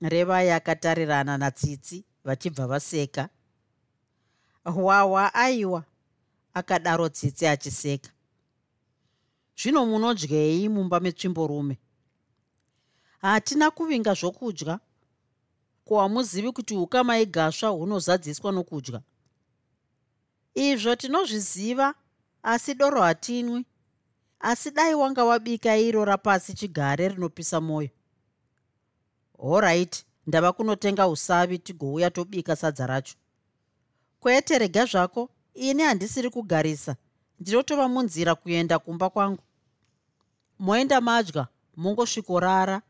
Revai 0.02 0.52
akatarirana 0.52 1.38
natsitsi 1.38 2.06
vachibva 2.24 2.68
vaseka. 2.68 3.30
Hwawa 4.64 5.34
aiwa 5.34 5.84
akadaro 6.56 7.10
tsitsi 7.10 7.48
achiseka. 7.48 8.10
Zvino 9.60 9.86
munodyei 9.86 10.70
mumba 10.70 11.00
metsvimborume 11.00 11.78
hatina 13.22 13.72
kuvinga 13.72 14.14
zvokudya. 14.14 14.80
Ko 15.86 16.00
hamuzivi 16.00 16.52
kuti 16.52 16.76
ukama 16.76 17.20
igasva 17.20 17.70
hunozadziswa 17.70 18.52
nokudya? 18.52 19.02
Izvo 20.56 20.96
tinozviziva 20.96 21.94
asi 22.44 22.74
doro 22.74 23.02
hatinwi. 23.02 23.66
Asi 24.40 24.72
dai 24.72 24.96
wanga 24.96 25.24
wabika 25.24 25.78
iro 25.78 26.06
rapasi 26.06 26.54
chigare 26.54 27.10
rinopisa 27.10 27.62
mwoyo 27.62 27.90
oright 29.38 30.06
ndava 30.28 30.54
kunotenga 30.54 31.08
usavi 31.08 31.60
tigouya 31.60 32.12
tobika 32.12 32.56
sadza 32.56 32.88
racho. 32.88 33.16
Kwete 34.20 34.58
rega 34.60 34.86
zvako 34.86 35.30
ini 35.56 35.84
handisiri 35.84 36.30
kugarisa. 36.30 36.96
Ndinotova 37.40 37.88
munzira 37.88 38.36
kuenda 38.36 38.80
kumba 38.80 39.10
kwangu. 39.10 39.44
Moenda 40.60 41.02
madya 41.02 41.48
mungosvikorara. 41.78 42.82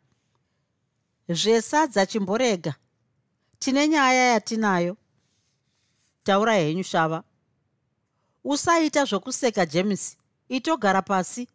Zvesadza 1.30 2.06
chimborega. 2.06 2.76
Tine 3.60 3.88
nyaya 3.88 4.24
yatinayo. 4.34 4.98
Taura 6.24 6.54
henyu 6.54 6.84
shava. 6.84 7.24
Usaita 8.44 9.06
zvokuseka 9.06 9.66
james. 9.66 10.18
Itogara 10.50 11.02
pasi. 11.02 11.48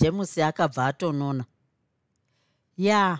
James 0.00 0.38
akabva 0.38 0.86
atonona. 0.86 1.44
Ya 2.76 3.18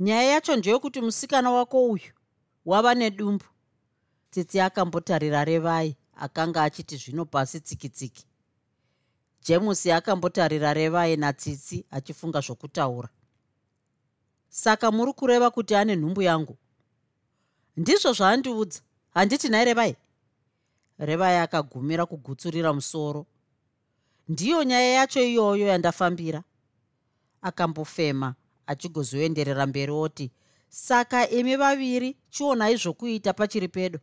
nyaya 0.00 0.22
yacho 0.22 0.56
ndeyokuti 0.56 1.00
musikana 1.00 1.50
wako 1.50 1.84
uyu 1.90 2.12
wava 2.64 2.94
nedumbu 2.94 3.44
tsitsi 4.32 4.60
akambotarira 4.60 5.44
revai 5.44 5.96
akanga 6.16 6.62
achiti 6.62 6.96
zvino 6.96 7.24
pasi 7.24 7.60
tsikitsiki. 7.60 8.24
James 9.44 9.86
akambotarira 9.86 10.74
revai 10.74 11.16
natsitsi 11.16 11.84
achifunga 11.90 12.40
zvokutaura. 12.40 13.08
Saka 14.48 14.90
muri 14.90 15.12
kureva 15.12 15.50
kuti 15.50 15.74
ane 15.74 15.96
nhumbu 15.96 16.22
yangu. 16.22 16.56
Ndizvo 17.76 18.12
zvaandiudza 18.12 18.80
handiti 19.14 19.48
nai 19.48 19.64
revai? 19.64 19.96
Revai 20.98 21.36
akagumira 21.36 22.06
kugutsurira 22.06 22.72
musoro. 22.72 23.26
Ndiyo 24.28 24.64
nyaya 24.64 24.92
yacho 24.92 25.20
iyoyo 25.20 25.66
yandafambira. 25.66 26.42
Akambofema 27.42 28.34
achigozoenderera 28.66 29.66
mberi 29.66 29.92
oti 29.92 30.30
saka 30.68 31.28
imi 31.30 31.56
vaviri 31.56 32.16
chionai 32.30 32.76
zvokuita 32.76 33.32
pachiri 33.32 33.68
pedo 33.68 33.98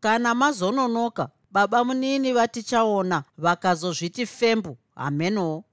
kana 0.00 0.34
mazononoka 0.34 1.28
baba 1.50 1.84
munini 1.84 2.32
vatichaona 2.32 3.24
vakazozviti 3.38 4.26
fembu. 4.26 4.76
Hamenowo 4.94 5.64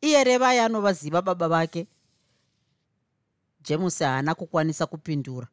iye 0.00 0.24
revai 0.24 0.58
anovaziva 0.58 1.22
baba 1.22 1.48
vake. 1.48 1.86
James 3.62 3.98
haana 3.98 4.34
kukwanisa 4.34 4.86
kupindura. 4.86 5.48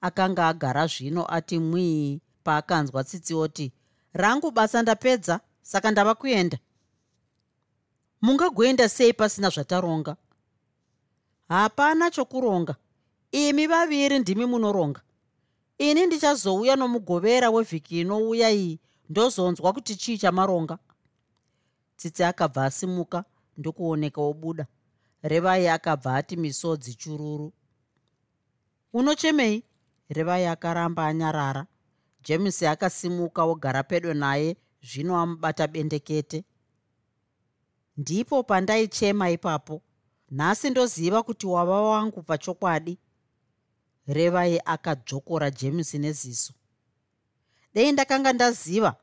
Akanga 0.00 0.48
agara 0.48 0.86
zvino 0.86 1.26
ati 1.34 1.58
mwii 1.58 2.20
paakanzwa 2.44 3.04
tsitsi 3.04 3.34
oti 3.34 3.72
rangu 4.12 4.50
basa 4.50 4.82
ndapedza 4.82 5.40
saka 5.62 5.90
ndava 5.90 6.14
kuenda. 6.14 6.58
Mungagoenda 8.22 8.88
sei 8.88 9.12
pasina 9.12 9.48
zvataronga? 9.50 10.16
Hapana 11.48 12.10
chokuronga. 12.10 12.74
Imi 13.32 13.66
vaviri 13.66 14.18
ndimi 14.18 14.46
munoronga 14.46 15.00
ini 15.78 16.06
ndichazouya 16.06 16.76
nomugovera 16.76 17.50
wevhiki 17.50 18.00
inouya 18.00 18.50
iyi 18.50 18.80
ndozonzwa 19.10 19.72
kuti 19.72 19.96
chii 19.96 20.18
chamaronga? 20.18 20.78
Tsitsi 21.96 22.24
akabva 22.24 22.64
asimuka 22.64 23.24
ndokuoneka 23.56 24.20
obuda. 24.20 24.66
Revai 25.22 25.68
akabva 25.68 26.14
ati 26.16 26.36
misodzi 26.36 26.94
chururu. 26.94 27.52
Unochemei 28.92 29.64
revai 30.08 30.46
akaramba 30.46 31.06
anyarara. 31.06 31.66
James 32.24 32.62
akasimuka 32.62 33.44
ogara 33.44 33.82
pedo 33.82 34.14
naye 34.14 34.56
zvino 34.82 35.16
amubata 35.16 35.66
bendekete. 35.66 36.44
Ndipo 37.96 38.42
pandaichema 38.42 39.30
ipapo 39.30 39.82
nhasi 40.30 40.70
ndoziva 40.70 41.22
kuti 41.22 41.46
wava 41.46 41.82
wangu 41.82 42.22
pachokwadi 42.22 42.98
revai 44.08 44.60
akadzvokora 44.64 45.50
james 45.50 45.94
neziso. 45.94 46.52
Dei 47.74 47.92
ndakanga 47.92 48.32
ndaziva 48.32 48.96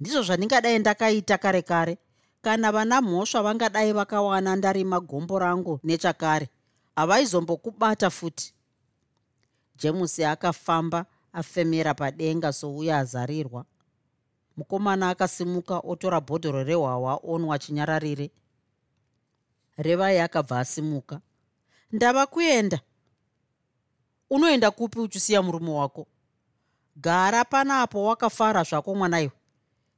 ndizvo 0.00 0.22
zvandingadai 0.22 0.78
ndakaita 0.78 1.38
kare 1.38 1.62
kare 1.62 1.98
kana 2.42 2.72
vana 2.72 3.00
mhosva 3.00 3.42
vangadai 3.42 3.92
vakawana 3.92 4.56
ndarima 4.56 5.00
gombo 5.00 5.38
rangu 5.38 5.80
nechakare 5.84 6.48
havaizombokubata 6.96 8.10
futi. 8.10 8.54
James 9.76 10.18
akafamba 10.18 11.06
afemera 11.32 11.94
padenga 11.94 12.52
souya 12.52 12.98
azarirwa. 12.98 13.64
Mukomana 14.56 15.08
akasimuka 15.10 15.78
otora 15.78 16.20
bhodhoro 16.20 16.64
rehwahwa 16.64 17.20
onwa 17.22 17.58
chinyararire. 17.58 18.30
Revai 19.76 20.18
akabva 20.18 20.60
asimuka. 20.60 21.20
Ndava 21.92 22.26
kuenda 22.26 22.80
unoenda 24.30 24.70
kupi 24.70 24.98
uchisiya 25.00 25.42
murume 25.42 25.70
wako? 25.70 26.06
Gara 26.96 27.44
panapo 27.44 28.04
wakafara 28.04 28.62
zvako 28.62 28.94
mwanaiwe 28.94 29.32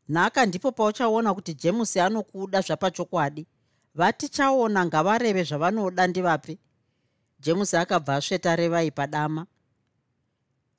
nhaka 0.08 0.46
ndipo 0.46 0.72
pauchaona 0.72 1.34
kuti 1.34 1.54
jemusi 1.54 2.00
anokuda 2.00 2.60
zvapachokwadi 2.60 3.46
vatichaona 3.94 4.86
ngavareve 4.86 5.42
zvavanoda 5.44 6.06
ndivapi? 6.06 6.58
Jemusi 7.40 7.76
akabva 7.76 8.16
asveta 8.16 8.56
revai 8.56 8.90
padama. 8.90 9.46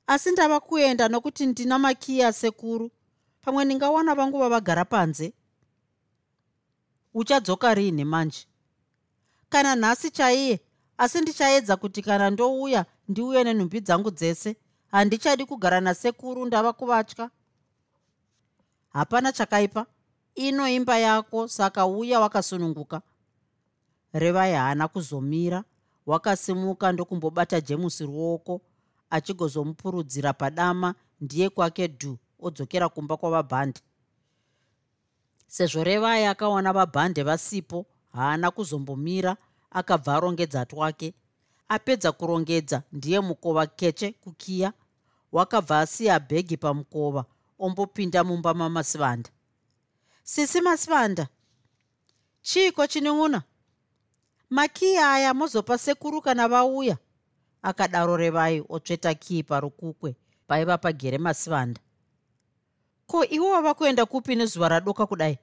Asi 0.06 0.30
ndava 0.30 0.60
kuenda 0.60 1.08
nokuti 1.08 1.46
ndina 1.46 1.78
makiya 1.78 2.32
sekuru. 2.32 2.90
Pamwe 3.42 3.64
ndingawana 3.64 4.14
vangu 4.14 4.38
vavagara 4.38 4.84
panze. 4.84 5.32
Uchadzoka 7.14 7.74
riini 7.74 8.04
manje? 8.04 8.46
Kana 9.48 9.76
nhasi 9.76 10.10
chaiye 10.10 10.60
asi 10.98 11.20
ndichaedza 11.20 11.76
kuti 11.76 12.02
kana 12.02 12.30
ndouya 12.30 12.86
ndiuye 13.08 13.44
nenhumbi 13.44 13.80
dzangu 13.80 14.10
dzese 14.10 14.56
handichadi 14.90 15.46
kugara 15.46 15.80
nasekuru 15.80 16.46
ndava 16.46 16.72
kuvatya. 16.72 17.30
Hapana 18.92 19.32
chakaipa. 19.32 19.86
Ino 20.34 20.68
imba 20.68 20.98
yako 20.98 21.48
saka 21.48 21.86
uya 21.86 22.20
wakasununguka. 22.20 23.02
Revai 24.12 24.52
haana 24.54 24.88
kuzomira 24.88 25.64
wakasimuka 26.06 26.92
ndokumbobata 26.92 27.60
jemusi 27.60 28.04
ruoko 28.06 28.60
achigozomupurudzira 29.10 30.32
padama 30.32 30.94
ndiye 31.20 31.48
kwake 31.48 31.86
dhu 31.88 32.18
odzokera 32.40 32.88
kumba 32.88 33.16
kwavabhande 33.16 33.80
sezvo 35.46 35.84
revai 35.84 36.24
akaona 36.26 36.72
vabhande 36.72 37.22
vasipo 37.22 37.86
haana 38.12 38.50
kuzombomira 38.50 39.36
akabva 39.74 40.14
arongedza 40.16 40.66
twake. 40.66 41.14
Apedza 41.68 42.12
kurongedza 42.12 42.82
ndiye 42.92 43.20
mukova 43.20 43.66
keche 43.66 44.12
kukiya. 44.12 44.72
Wakabva 45.32 45.80
asiya 45.80 46.20
bhegi 46.20 46.56
pamukova 46.56 47.24
ombopinda 47.58 48.24
mumba 48.24 48.54
mamasivanda. 48.54 49.30
Sisi 50.22 50.60
masivanda 50.60 51.28
chiiko 52.42 52.86
chinun'una 52.86 53.42
makiya 54.50 55.12
aya 55.12 55.34
mozopa 55.34 55.78
sekuru 55.78 56.20
kana 56.22 56.48
vauya? 56.48 56.96
Akadaro 57.62 58.16
revai 58.16 58.64
otsveta 58.68 59.14
kii 59.14 59.42
parukukwe 59.42 60.16
paiva 60.46 60.78
pagere 60.78 61.18
masivanda. 61.18 61.80
Ko 63.06 63.24
iwo 63.24 63.50
wava 63.50 63.74
kuenda 63.74 64.06
kupi 64.06 64.34
nezuva 64.36 64.68
radoka 64.68 65.06
kudai? 65.06 65.38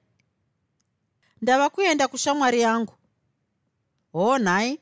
Ndava 1.41 1.69
kuenda 1.69 2.07
kushamwari 2.07 2.61
yangu 2.61 2.93
hoo 4.13 4.37
nhai 4.37 4.79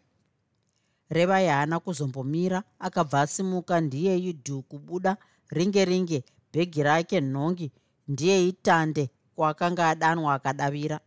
revai 1.10 1.48
haana 1.48 1.80
kuzombomira 1.80 2.64
akabva 2.80 3.22
asimuka 3.22 3.82
ndiye 3.82 4.18
idhu 4.30 4.62
kubuda 4.62 5.18
ringe 5.50 5.86
ringe 5.86 6.24
bhegi 6.54 6.84
rake 6.84 7.22
nhongi 7.22 7.72
ndiye 8.08 8.48
itande 8.48 9.10
kwaakanga 9.36 9.90
adanwa 9.90 10.34
akadavira. 10.34 11.00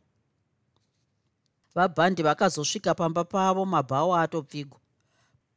Vabhandi 1.75 2.23
vakazosvika 2.23 2.95
pamba 2.95 3.25
pavo 3.25 3.65
mabhawo 3.67 4.17
atopfigwa 4.17 4.79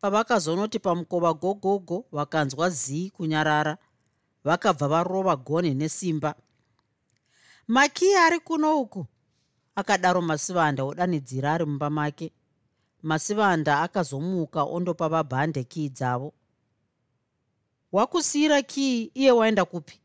pavakazonoti 0.01 0.80
pamukova 0.80 1.34
gogogo 1.34 2.06
vakanzwa 2.12 2.69
zii 2.69 3.10
kunyarara 3.10 3.78
vakabva 4.43 4.88
varova 4.88 5.36
gonhi 5.36 5.73
nesimba. 5.73 6.36
Makiya 7.67 8.25
ari 8.25 8.39
kuno 8.39 8.80
uku 8.80 9.06
akadaro 9.75 10.21
masivanda 10.21 10.84
odanidzira 10.84 11.54
ari 11.54 11.65
mumba 11.65 11.89
make 11.89 12.32
masivanda 13.05 13.81
akazomuka 13.81 14.63
ondopa 14.63 15.09
vabhande 15.09 15.63
kii 15.63 15.89
dzavo. 15.89 16.33
Wakusiyira 17.91 18.61
kii 18.61 19.11
iye 19.13 19.31
waenda 19.31 19.65
kupi? 19.65 19.99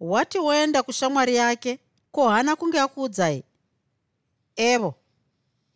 Wati 0.00 0.38
waenda 0.38 0.82
kushamwari 0.82 1.34
yake 1.36 1.78
ko 2.12 2.28
hana 2.28 2.56
kunge 2.56 2.80
akuudzai 2.80 3.44
evo 4.56 4.94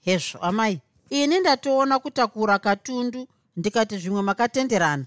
hezvo 0.00 0.38
amai. 0.38 0.80
Ini 1.10 1.40
ndatoona 1.40 1.98
kutakura 1.98 2.58
katundu 2.58 3.28
ndikati 3.56 3.98
zvimwe 3.98 4.22
makatenderana. 4.22 5.06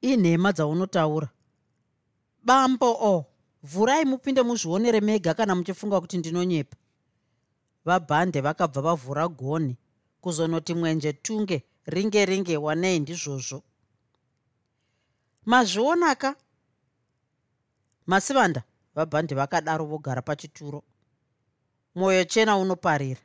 Inhema 0.00 0.52
dzaunotaura. 0.52 1.28
Bambo 2.44 2.90
o 3.00 3.24
vhurai 3.62 4.04
mupinde 4.04 4.42
muzvionere 4.42 5.00
mega 5.00 5.34
kana 5.34 5.54
muchifunga 5.54 6.00
kuti 6.00 6.18
ndinonyepa 6.18 6.76
vabhande 7.84 8.40
vakabva 8.40 8.80
vavhura 8.82 9.28
gonhi 9.28 9.76
kuzonoti 10.20 10.74
mwenje 10.74 11.12
tunge 11.12 11.62
ringe 11.86 12.24
ringe 12.26 12.56
wanei 12.56 13.00
ndizvozvo. 13.00 13.62
Mazvionaka. 15.46 16.36
Masivanda 18.06 18.62
vabhandi 18.94 19.34
vakadaro 19.34 19.84
vogara 19.84 20.22
pachituro. 20.22 20.82
Mwoyo 21.94 22.24
chena 22.24 22.56
unoparira. 22.56 23.20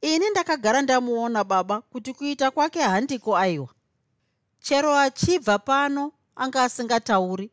Ini 0.00 0.30
ndakagara 0.30 0.82
ndamuona 0.82 1.44
baba 1.44 1.80
kuti 1.80 2.12
kuita 2.14 2.50
kwake 2.50 2.80
handiko 2.82 3.36
aiwa. 3.36 3.68
Chero 4.60 4.94
achibva 4.98 5.58
pano 5.58 6.12
anga 6.36 6.62
asingatauri. 6.62 7.50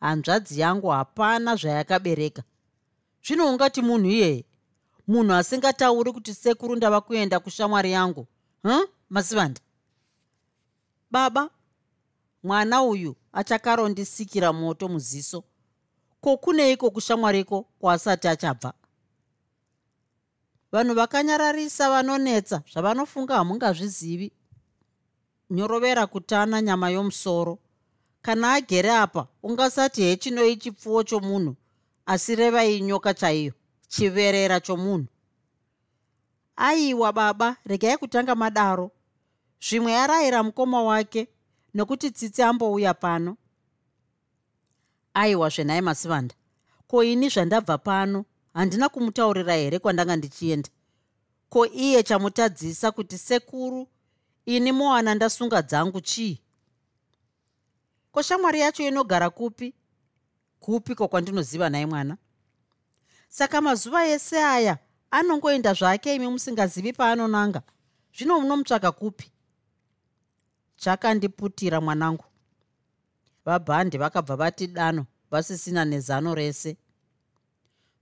Hanzvadzi 0.00 0.60
yangu 0.60 0.88
hapana 0.88 1.56
zvayakabereka 1.56 2.42
zvino 3.26 3.50
ungati 3.50 3.82
munhu 3.82 4.06
iyeye 4.10 4.44
munhu 5.06 5.34
asingatauri 5.34 6.12
kuti 6.12 6.34
sekuru 6.34 6.76
ndava 6.76 7.00
kuenda 7.00 7.40
kushamwari 7.40 7.92
yangu 7.92 8.26
hu 8.62 8.88
masivanda 9.10 9.60
baba 11.10 11.50
mwana 12.42 12.82
uyu 12.82 13.16
achakarondisikira 13.32 14.52
moto 14.52 14.88
muziso. 14.88 15.44
Ko 16.20 16.36
kuneiko 16.36 16.90
kushamwariko 16.90 17.62
kwaasati 17.62 18.28
achabva? 18.28 18.72
Vanhu 20.72 20.94
vakanyararisa 20.94 21.90
vanonetsa 21.90 22.62
zvavanofunga 22.72 23.34
hamungazvizivi. 23.34 24.32
Nyorovera 25.50 26.06
kutana 26.06 26.62
nyama 26.62 26.90
yomusoro. 26.90 27.58
Kana 28.22 28.52
agere 28.52 28.92
apa 28.92 29.26
ungasati 29.42 30.02
hechinoi 30.02 30.56
chipfuwo 30.56 31.02
chomunhu 31.02 31.56
asi 32.06 32.34
revai 32.34 32.80
nyoka 32.80 33.14
chaiyo 33.14 33.52
chiverera 33.88 34.60
chomunhu. 34.60 35.06
Aiwa 36.56 37.12
baba 37.12 37.56
regai 37.66 37.96
kutanga 37.96 38.34
madaro. 38.34 38.90
Zvimwe 39.60 39.92
yarayira 39.92 40.42
mukoma 40.42 40.82
wake 40.82 41.28
nokuti 41.74 42.10
tsitsi 42.10 42.42
ambouya 42.42 42.94
pano. 42.94 43.36
Aiwa 45.14 45.48
zvenhai 45.48 45.80
masivanda. 45.80 46.34
Ko 46.88 47.04
ini 47.04 47.28
zvandabva 47.28 47.78
pano? 47.78 48.24
Handina 48.54 48.88
kumutaurira 48.88 49.54
here 49.54 49.78
kwandanga 49.78 50.16
ndichienda? 50.16 50.68
Ko 51.48 51.66
iye 51.66 52.02
chamutadzisa 52.02 52.90
kuti 52.90 53.18
sekuru 53.18 53.88
ini 54.46 54.72
mowana 54.72 55.14
ndasunga 55.14 55.62
dzangu 55.62 56.00
chii? 56.00 56.40
Ko 58.12 58.22
shamwari 58.22 58.60
yacho 58.60 58.82
inogara 58.88 59.30
kupi 59.30 59.74
kupiko 60.60 61.08
kwandinoziva 61.08 61.70
nai 61.70 61.86
mwana? 61.86 62.16
Saka 63.28 63.60
mazuva 63.60 64.06
ese 64.06 64.44
aya 64.44 64.78
anongoenda 65.10 65.72
zvake 65.74 66.14
imi 66.14 66.28
musingazivi 66.28 66.92
paanonanga. 66.92 67.62
Zvino 68.16 68.40
munomutsvaga 68.40 68.92
kupi? 68.92 69.32
Chakandiputira 70.76 71.80
mwanangu. 71.80 72.24
Vabhandi 73.44 73.98
vakabva 73.98 74.36
vati 74.36 74.66
dano 74.66 75.06
vasisina 75.30 75.84
nezano 75.84 76.34
rese. 76.34 76.76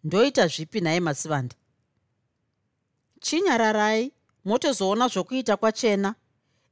Ndoita 0.05 0.47
zvipi 0.47 0.81
naye 0.81 1.01
masivanda? 1.01 1.57
Chinyararai 3.21 4.13
motozoona 4.45 5.09
zvokuita 5.09 5.57
kwachena. 5.57 6.15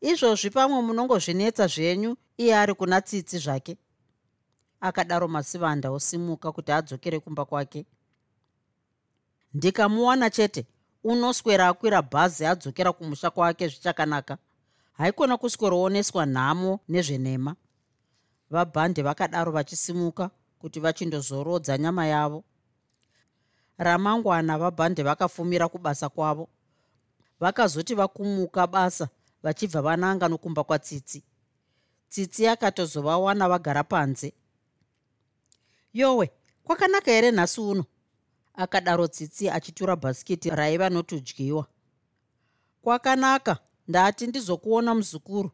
Izvozvi 0.01 0.51
pamwe 0.51 0.83
munongozvinetsa 0.83 1.67
zvenyu 1.67 2.17
iye 2.37 2.57
ari 2.57 2.75
kuna 2.75 3.01
tsitsi 3.01 3.39
zvake 3.39 3.77
akadaro 4.83 5.29
masivanda 5.29 5.91
osimuka 5.91 6.53
kuti 6.53 6.73
adzokere 6.73 7.21
kumba 7.21 7.45
kwake. 7.45 7.87
Ndikamuwana 9.55 10.31
chete 10.31 10.67
unoswera 11.05 11.69
akwira 11.69 12.03
bhazi 12.03 12.47
adzokera 12.47 12.93
kumusha 12.93 13.31
kwake 13.31 13.69
zvichakanaka. 13.69 14.39
Haikona 14.93 15.37
kuswerooneswa 15.37 16.27
nhamo 16.27 16.81
nezvenhema. 16.89 17.57
Vabhande 18.51 19.03
vakadaro 19.03 19.53
vachisimuka 19.53 20.31
kuti 20.59 20.81
vachindozorodza 20.81 21.79
nyama 21.79 22.07
yavo. 22.07 22.45
Ramangwana 23.79 24.59
vabhande 24.59 25.03
vakafumira 25.03 25.69
kubasa 25.69 26.09
kwavo. 26.09 26.49
Vakazoti 27.41 27.95
vakumuka 27.95 28.67
basa 28.67 29.09
vachibva 29.43 29.83
vananga 29.83 30.29
nokumba 30.29 30.65
kwatsitsi. 30.65 31.23
Tsitsi 32.09 32.45
yakatozovawana 32.45 33.49
vagara 33.49 33.85
panze 33.85 34.33
yowe 35.93 36.31
kwakanaka 36.65 37.11
here 37.11 37.31
nhasi 37.31 37.61
uno? 37.61 37.85
Akadaro 38.55 39.09
tsitsi 39.09 39.51
achitura 39.51 39.97
bhasikiti 39.97 40.51
raiva 40.51 40.91
notudyiwa 40.91 41.67
kwakanaka 42.83 43.59
ndati 43.89 44.27
ndizokuona 44.27 44.95
muzukuru. 44.95 45.51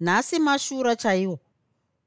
Nhasi 0.00 0.38
mashura 0.38 0.96
chaiwo 0.96 1.38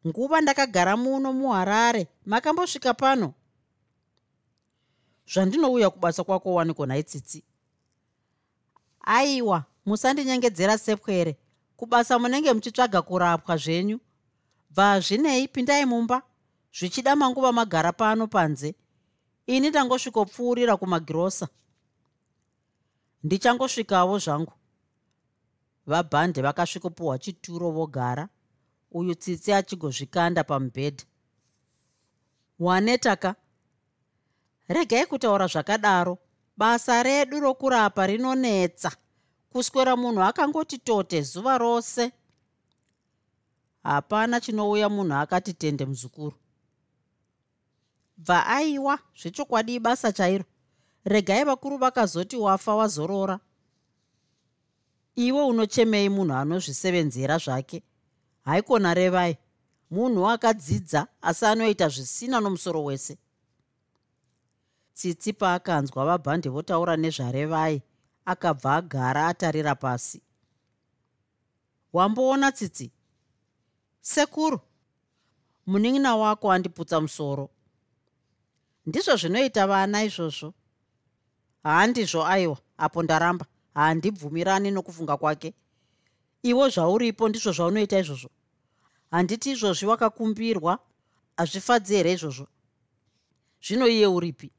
nguva 0.07 0.41
ndakagara 0.41 0.97
muno 0.97 1.33
muharare 1.33 2.07
makambosvika 2.25 2.93
pano. 2.93 3.33
Zvandinouya 5.33 5.89
kubasa 5.89 6.23
kwako 6.23 6.53
waniko 6.53 6.85
nhai 6.85 7.03
tsitsi? 7.03 7.43
Aiwa 9.01 9.63
musandinyengedzera 9.85 10.77
sepwere 10.77 11.37
kubasa 11.77 12.19
munenge 12.19 12.53
muchitsvaga 12.53 13.01
kurapwa 13.01 13.57
zvenyu. 13.57 13.99
Bva 14.69 14.99
zvinei 14.99 15.47
pindai 15.47 15.85
mumba 15.85 16.23
zvichida 16.73 17.15
manguva 17.15 17.51
magara 17.51 17.93
pano 17.93 18.27
panze. 18.27 18.75
Ini 19.47 19.69
ndangosvikopfuurira 19.69 20.77
kumagirosa. 20.77 21.47
Ndichangosvikawo 23.23 24.19
zvangu. 24.19 24.53
Vabhande 25.85 26.41
vakasvikopuhwa 26.41 27.19
chituro 27.19 27.71
vogara. 27.71 28.29
Uyu 28.91 29.15
tsitsi 29.15 29.53
achigozvikanda 29.53 30.43
pamubhedha. 30.43 31.03
Wanetaka 32.59 33.35
regai 34.67 35.05
kutaura 35.05 35.47
zvakadaro. 35.47 36.17
Basa 36.57 37.03
redu 37.03 37.39
rokurapa 37.39 38.07
rinonetsa. 38.07 38.91
Kuswera 39.49 39.95
munhu 39.95 40.21
akangoti 40.23 40.77
tote 40.77 41.21
zuva 41.21 41.57
rose. 41.57 42.11
Hapana 43.83 44.41
chinouya 44.41 44.89
munhu 44.89 45.13
akati 45.13 45.53
tende 45.53 45.85
muzukuru 45.85 46.40
bva 48.21 48.45
aiwa 48.47 48.99
zvechokwadi 49.15 49.79
basa 49.79 50.11
chairo. 50.11 50.45
Regai 51.05 51.43
vakuru 51.43 51.77
vakazoti 51.77 52.37
wafa 52.37 52.75
wazorora. 52.75 53.39
Iwe 55.15 55.43
unochemei 55.43 56.09
munhu 56.09 56.33
anozvisevenzera 56.33 57.37
zvake. 57.37 57.83
Haikona 58.45 58.93
revai 58.93 59.37
munhu 59.91 60.29
akadzidza 60.29 61.07
asi 61.21 61.45
anoita 61.45 61.89
zvisina 61.89 62.39
nomusoro 62.39 62.83
wese. 62.83 63.17
Tsitsi 64.93 65.33
paakanzwa 65.33 66.05
vabhande 66.05 66.49
votaura 66.49 66.97
nezvarevai 66.97 67.81
akabva 68.25 68.75
agara 68.75 69.27
atarira 69.27 69.75
pasi. 69.75 70.21
Wamboona 71.93 72.51
tsitsi? 72.51 72.91
Sekuru 74.01 74.59
munin'ina 75.67 76.15
wako 76.15 76.51
andiputsa 76.51 77.01
musoro 77.01 77.49
ndizvo 78.85 79.15
zvinoita 79.17 79.67
vana 79.67 80.03
izvozvo. 80.03 80.53
Handizvo 81.63 82.25
aiwa 82.25 82.57
apo 82.77 83.03
ndaramba. 83.03 83.45
Handibvumirani 83.73 84.71
nokufunga 84.71 85.17
kwake. 85.17 85.53
Iwo 86.43 86.69
zvauripo 86.69 87.29
ndizvo 87.29 87.51
zvaunoita 87.51 87.99
izvozvo. 87.99 88.29
Handiti 89.11 89.51
izvozvi 89.51 89.85
wakakumbirwa 89.85 90.79
hazvifadzi 91.37 91.95
here 91.95 92.13
izvozvo. 92.13 92.47
Zvino 93.63 93.87
iye 93.87 94.07
uripi? 94.07 94.51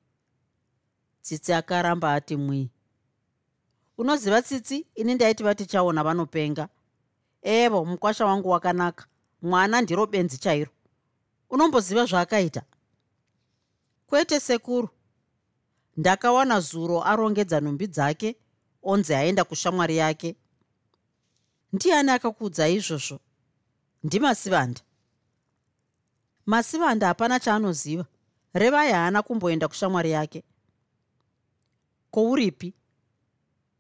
Tsitsi 1.23 1.53
akaramba 1.53 2.15
ati 2.15 2.37
mwii. 2.37 2.71
Unoziva 3.99 4.43
tsitsi? 4.43 4.87
Ini 4.95 5.15
ndaiti 5.15 5.43
vatichaona 5.43 6.05
vanopenga. 6.05 6.69
Evo 7.43 7.85
mukwasha 7.85 8.27
wangu 8.27 8.49
wakanaka. 8.51 9.07
Mwana 9.43 9.81
ndiro 9.81 10.07
benzi 10.07 10.39
chairo. 10.39 10.71
Unomboziva 11.51 12.07
zvaakaita 12.07 12.63
kwete 14.13 14.41
sekuru. 14.41 14.89
Ndakawana 15.97 16.61
zuro 16.61 17.03
arongedza 17.05 17.61
nhumbi 17.61 17.87
dzake 17.87 18.37
onzi 18.83 19.15
aenda 19.15 19.45
kushamwari 19.45 19.97
yake. 19.97 20.37
Ndiani 21.73 22.11
akakuudza 22.11 22.69
izvozvo? 22.69 23.21
Ndimasivanda. 24.05 24.81
Masivanda 26.47 27.07
hapana 27.07 27.41
chaanoziva. 27.41 28.07
Revai 28.55 28.93
haana 28.93 29.23
kumboenda 29.23 29.69
kushamwari 29.69 30.11
yake. 30.11 30.45
Kouripi? 32.11 32.75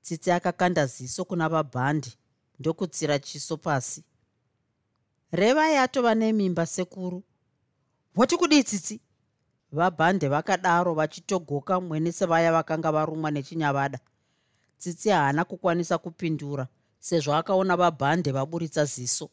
Tsitsi 0.02 0.30
akakanda 0.30 0.86
ziso 0.86 1.24
kuna 1.24 1.48
vabhandi 1.48 2.16
ndokutsira 2.58 3.18
chiso 3.18 3.56
pasi. 3.56 4.04
Revai 5.32 5.76
atova 5.76 6.14
nemimba 6.14 6.66
sekuru. 6.66 7.22
Wati 8.16 8.36
kudii 8.36 8.62
tsitsi 8.62 9.00
vabhande 9.72 10.28
vakadaro 10.28 10.94
vachitogoka 10.94 11.80
mwene 11.80 12.12
sevaya 12.12 12.52
vakanga 12.52 12.92
varumwa 12.92 13.30
nechinyavada. 13.30 13.98
Tsitsi 14.78 15.08
haana 15.08 15.44
kukwanisa 15.44 15.98
kupindura 15.98 16.66
sezvo 16.98 17.34
akaona 17.34 17.76
vabhande 17.76 18.32
vaburitsa 18.32 18.84
ziso. 18.84 19.30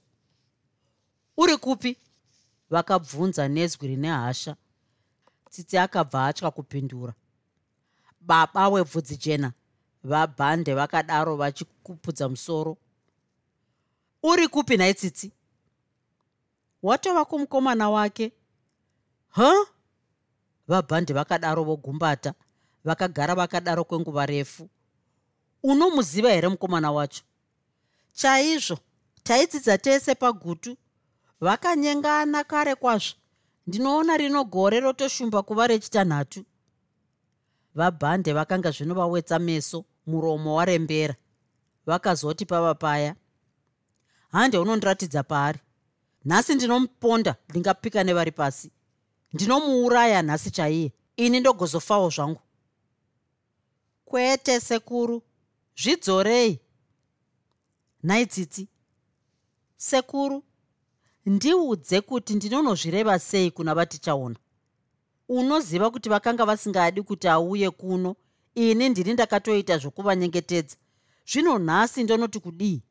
Uri 1.37 1.57
kupi? 1.57 1.97
vakabvunza 2.69 3.47
nezwi 3.47 3.87
rine 3.87 4.07
hasha. 4.07 4.55
Tsitsi 5.49 5.77
akabva 5.77 6.25
atya 6.27 6.51
kupindura. 6.51 7.13
Baba 8.21 8.69
webvudzi 8.69 9.17
jena 9.17 9.51
vabhande 10.03 10.73
vakadaro 10.73 11.35
vachikupudza 11.35 12.29
musoro. 12.29 12.77
Uri 14.23 14.47
kupi 14.47 14.77
nhai 14.77 14.93
tsitsi? 14.93 15.31
Watova 16.83 17.25
kumukomana 17.25 17.89
wake. 17.89 18.31
Huh? 19.29 19.67
Vabhandi 20.69 21.13
vakadaro 21.13 21.63
vogumbata 21.63 22.33
vakagara 22.83 23.35
vakadaro 23.35 23.83
kwenguva 23.83 24.25
refu. 24.25 24.69
Unomuziva 25.63 26.29
here 26.29 26.47
mukomana 26.47 26.91
wacho? 26.91 27.23
Chaizvo 28.13 28.77
taidzidza 29.23 29.77
tese 29.77 30.15
pagutu 30.15 30.77
vakanyengana 31.41 32.43
kare 32.43 32.75
kwazvo. 32.75 33.15
Ndinoona 33.67 34.17
rino 34.17 34.43
gore 34.43 34.79
rotoshumba 34.79 35.41
kuva 35.43 35.67
rechitanhatu. 35.67 36.45
Vabhande 37.75 38.33
vakanga 38.33 38.71
zvinovawetsa 38.71 39.39
meso 39.39 39.85
muromo 40.07 40.55
warembera 40.55 41.15
vakazoti 41.85 42.45
pava 42.45 42.75
paya 42.75 43.15
hande 44.31 44.57
unondiratidza 44.57 45.23
paari. 45.23 45.59
Nhasi 46.25 46.55
ndinomuponda 46.55 47.35
ndingapika 47.49 48.03
nevari 48.03 48.31
pasi 48.31 48.71
ndinomuuraya 49.33 50.21
nhasi 50.21 50.51
chaiye. 50.51 50.93
Ini 51.17 51.39
ndogozofawo 51.39 52.09
zvangu. 52.09 52.41
Kwete 54.05 54.59
sekuru. 54.59 55.21
Zvidzorei 55.75 56.59
nhai 58.03 58.25
tsitsi. 58.25 58.67
Sekuru 59.77 60.43
ndiudze 61.25 62.01
kuti 62.01 62.35
ndinonozvireva 62.35 63.19
sei 63.19 63.51
kuna 63.51 63.75
vatichaona. 63.75 64.35
Unoziva 65.29 65.91
kuti 65.91 66.09
vakanga 66.09 66.45
vasingadi 66.45 67.01
kuti 67.01 67.27
auye 67.27 67.69
kuno 67.69 68.15
ini 68.55 68.89
ndini 68.89 69.13
ndakatoita 69.13 69.77
zvokuvanyengetedza. 69.77 70.77
Zvino 71.31 71.59
nhasi 71.59 72.03
ndonoti 72.03 72.39
kudii? 72.39 72.81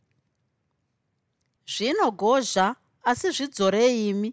Zvinogozha 1.66 2.76
asi 3.02 3.30
zvidzorei 3.30 4.08
imi 4.08 4.32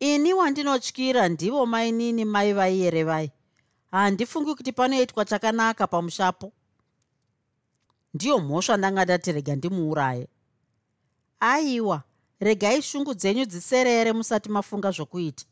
ini 0.00 0.32
wandinotyira 0.32 1.28
ndivo 1.28 1.66
mainini 1.66 2.24
mai 2.24 2.52
vaiyerevai 2.52 3.32
handifungi 3.90 4.54
kuti 4.54 4.72
panoitwa 4.72 5.24
chakanaka 5.24 5.86
pamushapo. 5.86 6.52
Ndiyo 8.14 8.38
mhosva 8.38 8.76
ndanga 8.76 9.04
ndati 9.04 9.32
rega 9.32 9.56
ndimuuraye. 9.56 10.28
Aiwa 11.40 12.02
regai 12.40 12.82
shungu 12.82 13.14
dzenyu 13.14 13.44
dziserere 13.44 14.12
musati 14.12 14.48
mafunga 14.48 14.90
zvokuita. 14.90 15.44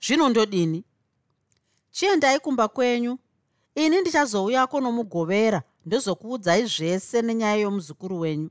Zvinondodini 0.00 0.84
chiendai 1.90 2.40
kumba 2.40 2.68
kwenyu. 2.68 3.18
Ini 3.74 4.00
ndichazouyako 4.00 4.80
nomugovera 4.80 5.62
ndozokuudzai 5.86 6.66
zvese 6.66 7.22
nenyaya 7.22 7.56
yomuzukuru 7.56 8.20
wenyu. 8.20 8.50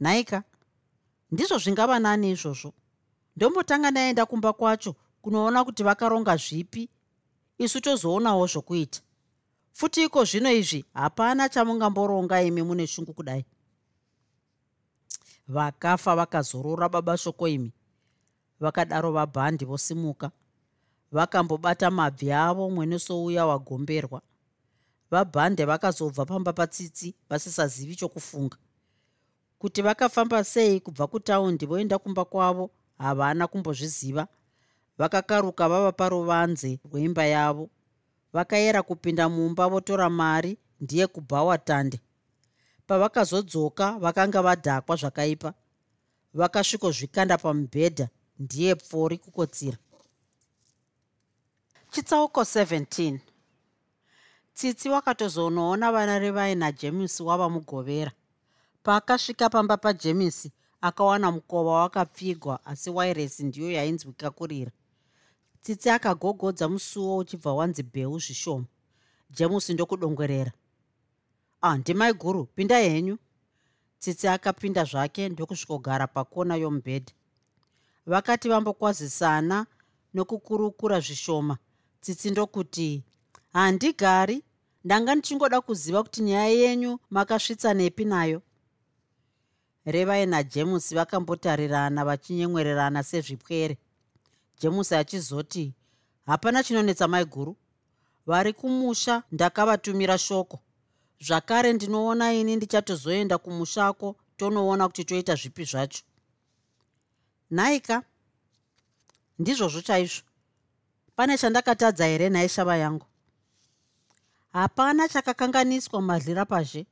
Nhaika 0.00 0.42
ndizvo 1.30 1.58
zvingava 1.58 1.98
nani 1.98 2.30
izvozvo 2.30 2.72
ndombotanga 3.36 3.90
ndaenda 3.90 4.26
kumba 4.26 4.52
kwacho 4.52 4.94
kunoona 5.22 5.64
kuti 5.64 5.82
vakaronga 5.82 6.36
zvipi. 6.36 6.88
Isu 7.58 7.80
tozoonawo 7.80 8.46
zvokuita. 8.46 9.00
Futi 9.72 10.04
iko 10.04 10.24
zvino 10.24 10.52
izvi 10.52 10.84
hapana 10.94 11.48
chamungamboronga 11.48 12.42
imi 12.42 12.62
mune 12.62 12.86
shungu 12.86 13.12
kudai. 13.12 13.44
Vakafa 15.48 16.16
vakazorora 16.16 16.88
baba 16.88 17.16
shoko 17.16 17.48
imi. 17.48 17.72
Vakadaro 18.60 19.12
vabhandi 19.12 19.64
vosimuka. 19.64 20.30
Vakambobata 21.12 21.90
mabvi 21.90 22.32
avo 22.32 22.70
mwene 22.70 22.98
souya 22.98 23.46
wagomberwa. 23.46 24.22
Vabhande 25.10 25.64
vakazobva 25.64 26.24
pamba 26.26 26.52
patsitsi 26.52 27.14
vasisazivi 27.28 27.96
chokufunga. 27.96 28.56
Kuti 29.58 29.82
vakafamba 29.82 30.44
sei 30.44 30.80
kubva 30.80 31.06
kutaundi 31.06 31.66
voenda 31.66 31.98
kumba 31.98 32.24
kwavo 32.24 32.70
havana 32.98 33.46
kumbozviziva. 33.46 34.28
Vakakaruka 34.98 35.68
vava 35.68 35.92
paruvanze 35.92 36.80
rweimba 36.84 37.24
yavo. 37.24 37.70
Vakayera 38.32 38.82
kupinda 38.82 39.28
mumba 39.28 39.68
votora 39.68 40.10
mari 40.10 40.58
ndiye 40.80 41.06
kubhawa 41.06 41.58
tande. 41.58 42.00
Pavakazodzoka 42.86 43.98
vakanga 43.98 44.42
vadhakwa 44.42 44.96
zvakaipa. 44.96 45.54
Vakasvikozvikanda 46.34 47.38
pamubhedha 47.38 48.08
ndiye 48.38 48.74
pfori 48.74 49.18
kukotsira. 49.18 49.78
Chitsauko 51.90 52.40
17 52.40 53.18
tsitsi 54.54 54.88
wakatozonoona 54.88 55.92
vana 55.92 56.18
revai 56.18 56.54
najemusi 56.54 57.22
wava 57.22 57.48
mugovera. 57.48 58.12
Paakasvika 58.82 59.50
pamba 59.50 59.76
pajemisi 59.76 60.52
akawana 60.80 61.32
mukova 61.32 61.70
wakapfigwa 61.70 62.66
asi 62.66 62.90
wairesi 62.90 63.44
ndiyo 63.44 63.70
yainzwika 63.70 64.30
kurira. 64.30 64.72
Tsitsi 65.62 65.90
akagogodza 65.90 66.68
musuwo 66.68 67.16
uchibva 67.16 67.54
wanzi 67.54 67.82
bheu 67.82 68.18
zvishoma. 68.18 68.66
Jemusi 69.30 69.74
ndokudongwerera. 69.74 70.52
Ah 71.62 71.76
ndimai 71.76 72.12
guru 72.12 72.44
pindai 72.44 72.88
henyu. 72.88 73.18
Tsitsi 73.98 74.28
akapinda 74.28 74.84
zvake 74.84 75.28
ndokusvikogara 75.28 76.06
pakona 76.06 76.56
yomubhedha 76.56 77.12
vakati 78.06 78.48
vambokwazisana 78.48 79.66
nokukurukura 80.14 81.00
zvishoma 81.00 81.58
tsitsi 82.00 82.30
ndokuti 82.30 83.02
handigari 83.52 84.42
ndanga 84.84 85.14
ndichingoda 85.14 85.60
kuziva 85.60 86.02
kuti 86.02 86.22
nyaya 86.22 86.48
yenyu 86.48 86.98
makasvitsa 87.10 87.74
nepi 87.74 88.04
nayo 88.04 88.42
revai 89.86 90.26
najemusi 90.26 90.94
vakambotarirana 90.94 92.04
vachinyemwererana 92.04 93.02
sezvipwere. 93.02 93.78
Jemusi 94.60 94.94
achizoti 94.94 95.74
hapana 96.26 96.62
chinonetsa 96.62 97.08
mai 97.08 97.24
guru. 97.24 97.56
Vari 98.26 98.52
kumusha 98.52 99.22
ndakavatumira 99.32 100.18
shoko. 100.18 100.60
Zvakare 101.20 101.72
ndinoona 101.72 102.32
ini 102.32 102.56
ndichatozoenda 102.56 103.38
kumushako 103.38 104.16
tonoona 104.36 104.88
kuti 104.88 105.04
toita 105.04 105.34
zvipi 105.34 105.64
zvacho. 105.64 106.02
Nhaika 107.50 108.02
ndizvozvo 109.38 109.80
chaizvo. 109.80 110.22
Pane 111.16 111.38
chandakatadza 111.38 112.06
here 112.06 112.28
nhai 112.28 112.48
shava 112.48 112.76
yangu? 112.76 113.06
Hapana 114.52 115.08
chakakanganiswa 115.08 116.02
madlira 116.02 116.44
pazhe 116.44 116.86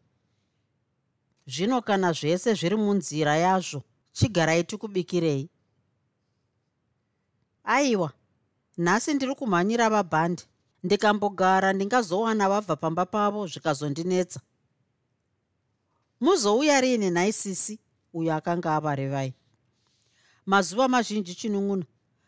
zvino 1.46 1.82
kana 1.82 2.12
zvese 2.12 2.54
zviri 2.54 2.76
munzira 2.76 3.36
yazvo 3.36 3.82
chigarai 4.12 4.64
tikubikirei. 4.64 5.50
Aiwa 7.64 8.12
nhasi 8.76 9.14
ndiri 9.14 9.34
kumhanyira 9.34 9.90
vabhandi. 9.90 10.42
Ndikambogara 10.82 11.72
ndingazowana 11.72 12.48
vabva 12.48 12.76
pamba 12.76 13.06
pavo 13.06 13.46
zvikazondinetsa. 13.46 14.40
Muzouya 16.20 16.80
riini 16.80 17.10
nhai 17.10 17.32
sisi 17.32 17.78
uyo 18.12 18.34
akanga 18.34 18.76
ava 18.76 18.94
revai 18.94 19.34
mazuva 20.46 20.88
mazhinji 20.88 21.34
chinun'una 21.34 21.84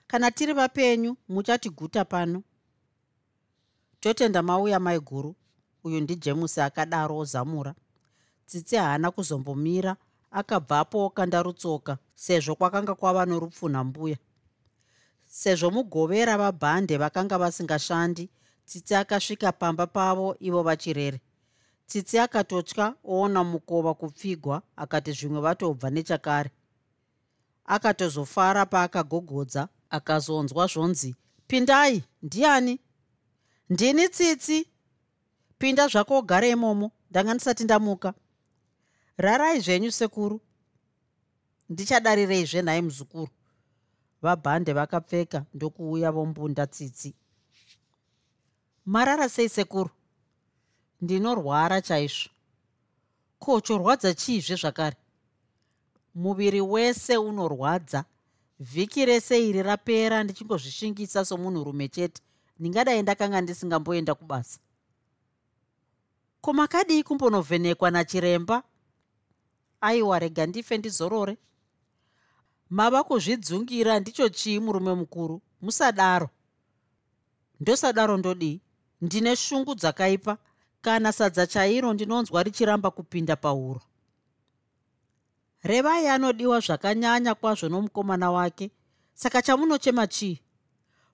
kana 0.07 0.31
tiri 0.31 0.52
vapenyu 0.52 1.16
muchatiguta 1.29 2.05
pano. 2.05 2.42
Totenda 4.00 4.42
mauya 4.42 4.81
mai 4.81 5.00
guru 5.00 5.35
uyu 5.85 6.00
ndijemusi 6.00 6.61
akadaro 6.61 7.18
ozamura 7.18 7.74
tsitsi 8.47 8.77
haana 8.77 9.11
kuzombomira 9.11 9.97
akabvapo 10.31 11.05
okanda 11.07 11.43
rutsoka 11.43 11.99
sezvo 12.15 12.55
kwakanga 12.55 12.95
kwava 12.95 13.27
norupfunha 13.27 13.85
mbuya 13.85 14.19
sezvo 15.27 15.71
mugovera 15.71 16.39
vabhande 16.39 16.97
vakanga 16.97 17.39
vasingashandi 17.39 18.31
tsitsi 18.67 18.95
akasvika 18.95 19.53
pamba 19.53 19.87
pavo 19.87 20.37
ivo 20.41 20.63
vachirere. 20.63 21.21
Tsitsi 21.87 22.19
akatotya 22.19 22.95
oona 23.05 23.45
mukova 23.45 23.95
kupfigwa 23.95 24.63
akati 24.77 25.13
zvimwe 25.13 25.41
vatobva 25.41 25.91
nechakare. 25.91 26.51
Akatozofara 27.65 28.67
paakagogodza 28.67 29.69
akazonzwa 29.91 30.67
zvonzi 30.67 31.15
pindai 31.49 32.03
ndiani? 32.23 32.81
Ndini 33.71 34.09
tsitsi? 34.09 34.67
Pinda 35.59 35.89
zvako 35.89 36.19
ugare 36.19 36.51
imomo 36.51 36.91
ndanga 37.11 37.35
ndisati 37.35 37.65
ndamuka 37.65 38.15
rarai 39.18 39.61
zvenyu 39.61 39.92
sekuru. 39.92 40.40
Ndichadarirei 41.68 42.44
zvenhai 42.44 42.83
muzukuru. 42.83 43.29
Vabhande 44.22 44.72
vakapfeka 44.72 45.44
ndokuuya 45.55 46.12
vombunda 46.12 46.66
tsitsi. 46.66 47.14
Marara 48.87 49.29
sei 49.29 49.48
sekuru? 49.48 49.90
Ndinorwara 51.00 51.83
chaizvo. 51.83 52.31
Ko 53.38 53.61
chorwadza 53.61 54.14
chiizve 54.14 54.57
zvakare? 54.57 54.96
Muviri 56.14 56.61
wese 56.61 57.16
unorwadza. 57.16 58.05
Vhiki 58.61 59.07
rese 59.07 59.48
iri 59.48 59.62
rapera 59.62 60.24
ndichingozvishingisa 60.24 61.24
somunhurume 61.24 61.88
chete. 61.88 62.22
Ndingadai 62.59 63.02
ndakanga 63.02 63.40
ndisingamboenda 63.40 64.14
kubasa. 64.14 64.61
Ko 66.40 66.52
makadii 66.52 67.02
kumbonovhenekwa 67.02 67.90
nachiremba 67.90 68.62
aiwa 69.81 70.19
rega 70.19 70.47
ndife 70.47 70.79
ndizorore. 70.79 71.37
Mava 72.71 73.05
kuzvidzungira 73.05 74.01
ndicho 74.01 74.29
chii 74.29 74.61
murume 74.61 74.95
mukuru? 74.95 75.43
Musadaro. 75.62 76.31
Ndosadaro 77.61 78.17
ndodii? 78.17 78.61
Ndine 79.01 79.37
shungu 79.37 79.75
dzakaipa. 79.75 80.39
Kana 80.81 81.12
sadza 81.12 81.47
chairo 81.47 81.93
ndinonzwa 81.93 82.43
richiramba 82.43 82.91
kupinda 82.91 83.37
pauro. 83.37 83.81
Revai 85.62 86.09
anodiwa 86.09 86.61
zvakanyanya 86.61 87.35
kwazvo 87.35 87.69
nomukomana 87.69 88.31
wake. 88.31 88.71
Saka 89.15 89.43
chamunochema 89.43 90.07
chii? 90.07 90.41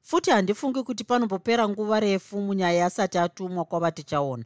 Futi 0.02 0.30
handifungi 0.30 0.82
kuti 0.82 1.04
panombopera 1.04 1.68
nguva 1.68 2.00
refu 2.00 2.40
munyaya 2.40 2.86
asati 2.86 3.18
atumwa 3.18 3.64
kwava 3.64 3.90
tichaona 3.92 4.44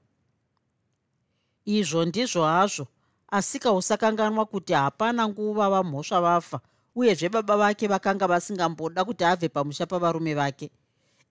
izvo 1.67 2.05
ndizvo 2.05 2.45
hazvo 2.45 2.87
asika 3.29 3.73
usakanganwa 3.73 4.47
kuti 4.47 4.73
hapana 4.73 5.29
nguva 5.29 5.71
vamhosva 5.71 6.21
vafa 6.21 6.61
uyezve 6.95 7.29
baba 7.29 7.57
vake 7.57 7.87
vakanga 7.87 8.27
vasingamboda 8.27 9.05
kuti 9.05 9.25
abve 9.25 9.49
pamusha 9.49 9.87
pavarume 9.87 10.35
vake. 10.35 10.71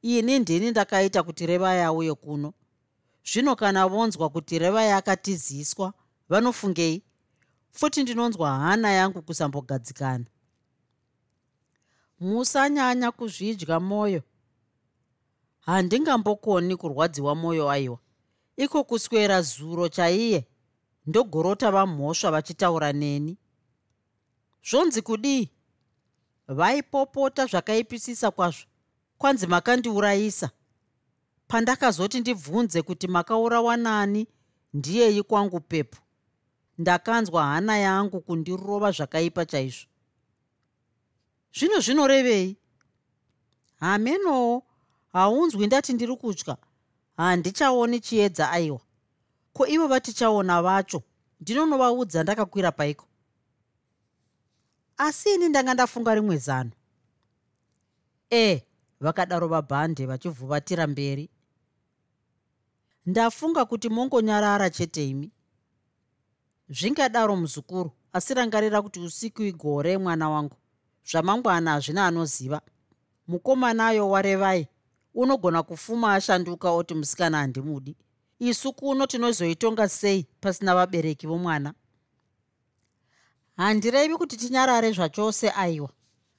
Ini 0.01 0.39
ndini 0.39 0.71
ndakaita 0.71 1.23
kuti 1.23 1.45
revai 1.45 1.81
auye 1.81 2.13
kuno. 2.13 2.53
Zvino 3.25 3.55
kana 3.55 3.88
vonzwa 3.88 4.29
kuti 4.29 4.60
revai 4.60 4.91
akatiziswa 4.91 5.93
vanofungei? 6.29 7.03
Futi 7.71 8.03
ndinonzwa 8.03 8.60
hana 8.60 8.91
yangu 8.91 9.21
kusambogadzikana. 9.21 10.25
Musanyanya 12.19 13.12
kuzvidya 13.12 13.79
mwoyo 13.79 14.21
handingambokoni 15.60 16.75
kurwadziwa 16.75 17.36
mwoyo 17.36 17.69
aiwa. 17.69 17.99
Iko 18.58 18.84
kuswera 18.84 19.41
zuro 19.41 19.89
chaiye 19.89 20.47
ndogorota 21.08 21.72
vamhosva 21.72 22.32
vachitaura 22.32 22.94
neni. 22.94 23.38
Zvonzi 24.70 25.02
kudii? 25.02 25.50
Vaipopota 26.48 27.46
zvakaipisisa 27.46 28.32
kwazvo 28.32 28.65
kwanzi 29.18 29.48
makandiurayisa. 29.48 30.50
Pandakazoti 31.48 32.20
ndibvunze 32.20 32.82
kuti 32.82 33.08
makaurawa 33.08 33.78
nani 33.78 34.28
ndiyei 34.74 35.24
kwangu 35.24 35.60
pepo. 35.60 35.98
Ndakanzwa 36.78 37.44
hana 37.46 37.78
yangu 37.78 38.22
kundirova 38.22 38.91
zvakaipa 38.91 39.46
chaizvo. 39.46 39.88
Zvino 41.54 41.80
zvinorevei? 41.80 42.58
Hamenowo 43.80 44.63
haunzwi 45.13 45.68
ndati 45.68 45.94
ndiri 45.94 46.15
kutya 46.15 46.58
handichaoni 47.18 48.00
chiedza 48.00 48.52
aiwa 48.52 48.82
ko 49.56 49.68
ivo 49.68 49.88
vatichaona 49.88 50.62
vacho 50.62 51.04
ndinonovaudza 51.41 52.24
ndakakwira 52.24 52.72
paiko? 52.72 53.06
Asi 54.98 55.34
ini 55.34 55.50
ndanga 55.50 55.74
ndafunga 55.74 56.15
rimwe 56.15 56.38
zano. 56.38 56.72
E 58.32 58.63
vakadaro 59.00 59.48
vabhande 59.48 60.06
vachivhuvatira 60.06 60.88
mberi. 60.88 61.30
Ndafunga 63.06 63.65
kuti 63.65 63.89
mongonyarara 63.89 64.70
chete 64.70 65.10
imi. 65.10 65.32
Zvingadaro 66.70 67.36
muzukuru 67.36 67.91
asi 68.13 68.34
rangarira 68.34 68.82
kuti 68.82 69.00
usiku 69.00 69.44
igore 69.44 69.98
mwana 69.98 70.30
wangu. 70.30 70.56
Zvamangwana 71.12 71.72
hazvina 71.72 72.08
anoziva. 72.08 72.62
Mukomanayo 73.28 74.10
warevai 74.10 74.68
unogona 75.13 75.63
kufuma 75.63 76.13
ashanduka 76.13 76.72
oti 76.72 76.94
musikana 76.94 77.38
handimudi 77.38 77.96
isu 78.39 78.74
kuno 78.74 79.08
tinozoitonga 79.08 79.89
sei 79.89 80.26
pasina 80.41 80.76
vabereki 80.76 81.28
vomwana? 81.28 81.74
Handirevi 83.58 84.17
kuti 84.17 84.38
tinyarare 84.38 84.91
zvachose 84.91 85.50
aiwa. 85.50 85.89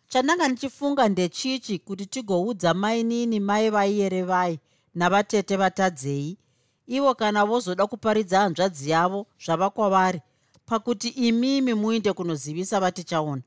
Chandanga 0.09 0.49
ndichifunga 0.49 1.09
ndechichi 1.09 1.79
kuti 1.79 2.07
tigoudza 2.07 2.75
mainini 2.75 3.41
mai 3.41 3.71
vaiyerevai 3.71 4.61
navatete 4.95 5.57
vatadzei? 5.57 6.39
Ivo 6.87 7.15
kana 7.15 7.45
vozoda 7.45 7.87
kuparidza 7.87 8.41
hanzvadzi 8.41 8.91
yavo 8.91 9.27
zvava 9.45 9.71
kwavari 9.71 10.21
pakuti 10.67 11.09
imimi 11.09 11.75
muinde 11.75 12.13
kunozivisa 12.13 12.81
vatichaona. 12.81 13.43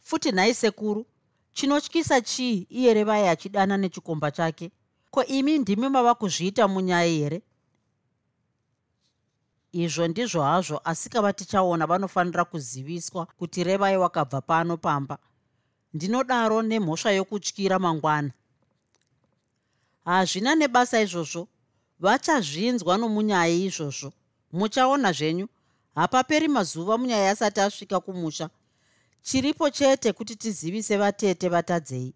Futi 0.00 0.32
nhai 0.32 0.54
sekuru 0.54 1.06
chinotyisa 1.52 2.20
chii 2.20 2.66
iyerevai 2.70 3.28
achidana 3.28 3.76
nechikomba 3.76 4.30
chake? 4.30 4.70
Ko 5.10 5.24
imi 5.24 5.58
ndimi 5.58 5.88
mava 5.88 6.14
kuzviita 6.14 6.68
munyaya 6.68 7.12
here 7.12 7.42
izvo 9.72 10.08
ndizvo 10.08 10.42
hazvo 10.42 10.80
asikava 10.84 11.32
tichaona 11.32 11.86
vanofanira 11.86 12.44
kuziviswa 12.44 13.26
kuti 13.26 13.64
revai 13.64 13.96
wakabva 13.96 14.40
pano 14.40 14.76
pamba. 14.76 15.18
Ndinodaro 15.94 16.62
nemhosva 16.62 17.10
yokutyira 17.10 17.78
mangwana. 17.78 18.30
Hazvina 20.04 20.54
nebasa 20.54 21.00
izvozvo. 21.00 21.48
Vachazvinzwa 22.00 22.98
nomunyaya 22.98 23.54
izvozvo. 23.54 24.12
Muchaona 24.52 25.12
zvenyu. 25.12 25.48
Hapaperi 25.94 26.48
mazuva 26.48 26.98
munyaya 26.98 27.30
asati 27.30 27.60
asvika 27.60 28.00
kumusha. 28.00 28.50
Chiripo 29.22 29.70
chete 29.70 30.12
kuti 30.12 30.36
tizivise 30.36 30.96
vatete 30.96 31.48
vatadzei. 31.48 32.14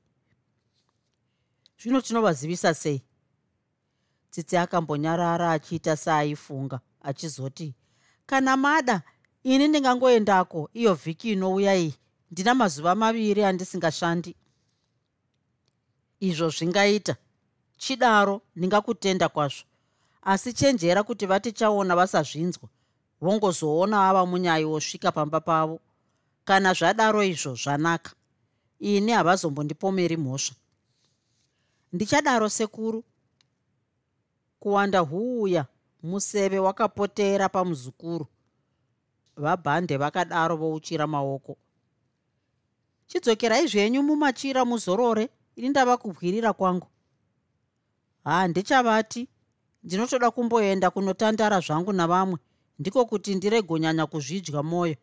Zvino 1.78 2.00
tinovazivisa 2.00 2.74
sei? 2.74 3.02
Tsitsi 4.30 4.56
akambonyarara 4.56 5.52
achiita 5.52 5.96
seaifunga 5.96 6.80
achizoti 7.04 7.74
kana 8.26 8.56
mada 8.56 9.02
ini 9.44 9.68
ndingangoendako 9.68 10.70
iyo 10.74 10.94
vhiki 10.94 11.32
inouya 11.32 11.76
iyi. 11.76 11.94
Ndina 12.30 12.54
mazuva 12.54 12.94
maviri 12.94 13.44
andisingashandi. 13.44 14.36
Izvo 16.20 16.48
zvingaita. 16.48 17.16
Chidaro 17.76 18.42
ndingakutenda 18.56 19.28
kwazvo. 19.28 19.64
Asi 20.22 20.52
chenjera 20.52 21.02
kuti 21.02 21.26
vatichaona 21.26 21.96
vasazvinzwa 21.96 22.68
vongozoona 23.20 24.08
ava 24.08 24.26
munyaya 24.26 24.66
wosvika 24.66 25.12
pamba 25.12 25.40
pavo. 25.40 25.80
Kana 26.44 26.72
zvadaro 26.72 27.22
izvo 27.22 27.54
zvanaka 27.54 28.12
ini 28.78 29.12
havazombondipomeri 29.12 30.16
mhosva. 30.16 30.56
Ndichadaro 31.92 32.48
sekuru 32.48 33.04
kuwanda 34.60 34.98
huuya 35.00 35.66
museve 36.04 36.58
wakapotera 36.58 37.48
pamuzukuru. 37.48 38.26
Vabhande 39.36 39.96
vakadaro 39.96 40.56
vouchira 40.56 41.06
maoko. 41.06 41.56
Chidzokerai 43.06 43.66
zvenyu 43.66 44.02
mumachira 44.02 44.64
muzorore 44.64 45.28
ini 45.56 45.68
ndava 45.68 45.96
kubwirira 45.96 46.52
kwangu. 46.52 46.86
Handichavati 48.24 49.28
ndinotoda 49.82 50.30
kumboenda 50.30 50.90
kunotandara 50.90 51.60
zvangu 51.60 51.92
navamwe 51.92 52.38
ndiko 52.78 53.04
kuti 53.06 53.34
ndiregonyanya 53.34 54.06
kuzvidya 54.06 54.62
mwoyo 54.62 54.96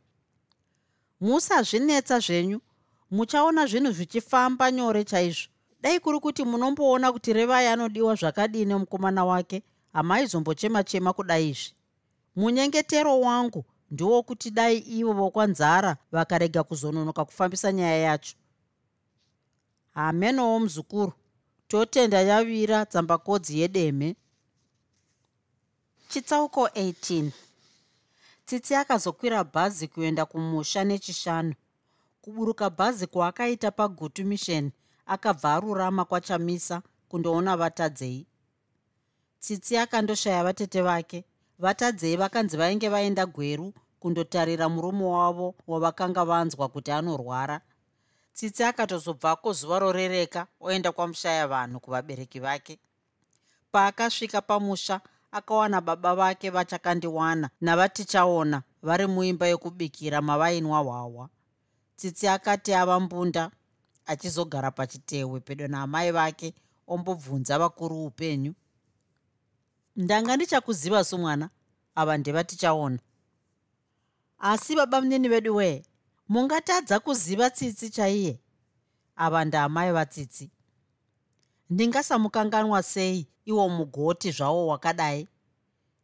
musazvinetsa 1.22 2.20
zvenyu 2.20 2.62
muchaona 3.12 3.66
zvinhu 3.66 3.92
zvichifamba 3.92 4.72
nyore 4.72 5.04
chaizvo. 5.04 5.50
Dai 5.82 6.00
kuri 6.00 6.20
kuti 6.20 6.44
munomboona 6.46 7.12
kuti 7.12 7.34
revai 7.34 7.68
anodiwa 7.68 8.16
zvakadini 8.16 8.76
mukomana 8.76 9.26
wake 9.26 9.64
hamaizombochema 9.94 10.84
chema 10.84 11.14
kudai 11.14 11.50
izvi. 11.50 11.74
Munyengetero 12.36 13.20
wangu 13.20 13.66
ndewokuti 13.92 14.52
dai 14.52 14.78
ivo 14.78 15.14
vokwanzara 15.14 15.98
vakarega 16.12 16.64
kuzononoka 16.64 17.26
kufambisa 17.26 17.72
nyaya 17.72 17.98
yacho. 17.98 18.36
Hamenowo 19.94 20.60
muzukuru 20.60 21.14
totenda 21.68 22.22
yavira 22.22 22.86
tsambakodzi 22.86 23.60
yedemhe 23.60 24.16
chitsauko 26.10 26.66
18 26.68 27.30
tsitsi 28.46 28.76
akazokwira 28.76 29.44
bhazi 29.44 29.88
kuenda 29.88 30.26
kumusha 30.26 30.84
nechishanu. 30.84 31.54
Kuburuka 32.22 32.70
bhazi 32.70 33.08
kwaakaita 33.08 33.72
pagutu 33.72 34.26
mission 34.26 34.72
akabva 35.06 35.54
arurama 35.56 36.06
kwachamisa 36.06 36.82
kundoona 37.10 37.58
vatadzei 37.58 38.26
tsitsi 39.42 39.78
akandoshaya 39.78 40.44
vatete 40.44 40.82
vake. 40.82 41.20
Vatadzei 41.60 42.16
vakanzi 42.18 42.58
vainge 42.58 42.90
vaenda 42.90 43.26
gweru 43.26 43.74
kundotarira 44.00 44.70
murume 44.70 45.06
wavo 45.06 45.56
wavakanga 45.68 46.26
vanzwa 46.26 46.70
kuti 46.70 46.92
anorwara. 46.92 47.62
Tsitsi 48.34 48.64
akatozobvako 48.64 49.54
zuva 49.54 49.80
rorereka 49.80 50.48
oenda 50.60 50.92
kwamushaya 50.92 51.48
vanhu 51.48 51.80
kuvabereki 51.80 52.40
vake. 52.40 52.80
Paakasvika 53.72 54.42
pamusha 54.42 55.02
akawana 55.32 55.82
baba 55.82 56.16
vake 56.16 56.50
vachakandiwana 56.50 57.50
navatichaona 57.62 58.64
vari 58.84 59.08
muimba 59.08 59.48
yokubikira 59.48 60.22
mavainwa 60.22 60.80
hwahwa. 60.80 61.30
Tsitsi 61.96 62.28
akati 62.28 62.74
ava 62.74 63.00
mbunda 63.00 63.52
achizogara 64.06 64.72
pachitewe 64.72 65.40
pedo 65.40 65.68
naamai 65.68 66.12
vake 66.12 66.54
ombobvunza 66.88 67.60
vakuru 67.60 68.06
upenyu 68.06 68.54
ndanga 70.02 70.36
ndichakuziva 70.36 71.04
somwana 71.04 71.50
ava 71.96 72.18
ndevatichaona 72.18 73.00
asi 74.40 74.76
baba 74.76 75.02
munini 75.02 75.28
vedu 75.30 75.56
wee 75.56 75.84
mungatadza 76.30 77.00
kuziva 77.00 77.50
tsitsi 77.50 77.90
chaiye? 77.90 78.40
Ava 79.16 79.46
ndaamai 79.46 79.92
vatsitsi 79.92 80.46
ndingasamukanganwa 81.70 82.84
sei 82.84 83.28
iwo 83.46 83.70
mugoti 83.70 84.32
zvawo 84.32 84.68
wakadai? 84.68 85.28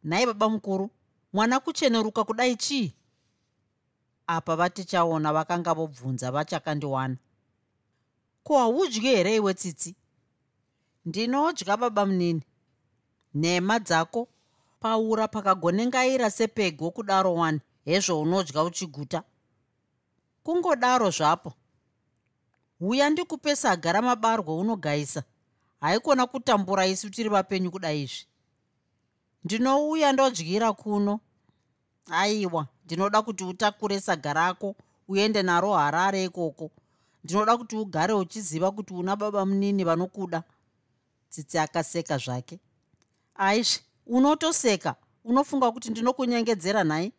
Nhai 0.04 0.26
baba 0.26 0.48
mukuru 0.48 0.90
mwana 1.32 1.60
kucheneruka 1.60 2.24
kudai 2.24 2.56
chii? 2.56 2.94
Apa 4.26 4.56
vatichaona 4.56 5.32
vakanga 5.32 5.74
vobvunza 5.74 6.30
vachakandiwana 6.30 7.16
ko 8.44 8.58
haudyi 8.58 9.00
here 9.00 9.36
iwe 9.36 9.54
tsitsi? 9.54 9.96
Ndinodya 11.04 11.76
baba 11.76 12.06
munini 12.06 12.42
nhema 13.34 13.78
dzako. 13.78 14.28
Paura 14.80 15.28
pakagonengaira 15.28 16.30
sepego 16.30 16.90
kudaro 16.90 17.34
wani 17.34 17.60
hezvo 17.84 18.20
unodya 18.20 18.62
uchiguta. 18.62 19.22
Kungodaro 20.44 21.10
zvapo. 21.10 21.52
Uya 22.80 23.10
ndikupe 23.10 23.56
saga 23.56 23.92
ramabarwa 23.92 24.56
unogayisa 24.56 25.22
haikona 25.80 26.26
kutambura 26.26 26.86
isu 26.86 27.10
tiri 27.10 27.28
vapenyu 27.28 27.70
kudai 27.70 28.02
izvi. 28.02 28.26
Ndinouya 29.44 30.12
ndodyira 30.12 30.72
kuno. 30.72 31.20
Aiwa 32.10 32.66
ndinoda 32.84 33.22
kuti 33.22 33.44
utakure 33.44 34.00
saga 34.00 34.32
rako 34.32 34.74
uende 35.08 35.42
naro 35.42 35.72
harare 35.72 36.24
ikoko. 36.24 36.70
Ndinoda 37.24 37.56
kuti 37.56 37.76
ugare 37.76 38.12
uchiziva 38.12 38.70
kuti 38.70 38.94
una 38.94 39.16
baba 39.16 39.46
munini 39.46 39.84
vanokuda. 39.84 40.42
Tsitsi 41.30 41.58
akaseka 41.58 42.18
zvake 42.18 42.58
aizve 43.38 43.80
unotoseka 44.06 44.94
unofunga 45.24 45.72
kuti 45.72 45.90
ndinokunyengedzera 45.90 46.84
nhai 46.84 47.12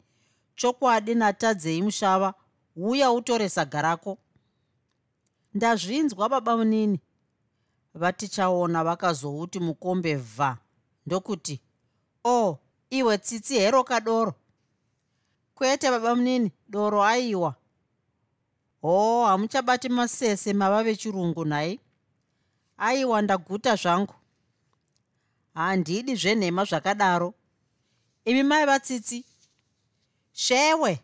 chokwadi 0.55 1.15
natadzei 1.15 1.81
mushava 1.81 2.33
uya 2.75 3.11
utore 3.11 3.49
saga 3.49 3.81
rako. 3.81 4.17
Ndazvinzwa 5.53 6.29
baba 6.29 6.57
munini. 6.57 6.99
Vatichaona 7.93 8.83
vakazouti 8.83 9.59
mukombe 9.59 10.15
vha 10.15 10.57
ndokuti 11.05 11.61
o 12.23 12.47
oh, 12.47 12.59
iwe 12.89 13.17
tsitsi 13.17 13.53
hero 13.59 13.83
kadoro. 13.83 14.33
Kwete 15.55 15.91
baba 15.91 16.15
munini 16.15 16.51
doro 16.69 17.03
aiwa. 17.03 17.55
Hoo 18.81 19.25
hamuchabati 19.25 19.89
masese 19.89 20.53
mava 20.53 20.83
vechirungu 20.83 21.45
nhai 21.45 21.79
aiwa 22.77 23.21
ndaguta 23.21 23.75
zvangu 23.75 24.13
handidi 25.59 26.15
zvenhema 26.15 26.63
zvakadaro. 26.63 27.33
Imi 28.25 28.43
mai 28.43 28.65
vatsitsi 28.65 29.25
shewe 30.31 30.99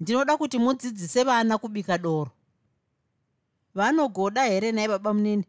ndinoda 0.00 0.36
kuti 0.36 0.58
mudzidzise 0.58 1.24
vana 1.24 1.58
kubika 1.58 1.98
doro. 1.98 2.30
Vanogoda 3.74 4.44
here 4.44 4.72
nhai 4.72 4.88
baba 4.88 5.14
munini? 5.14 5.44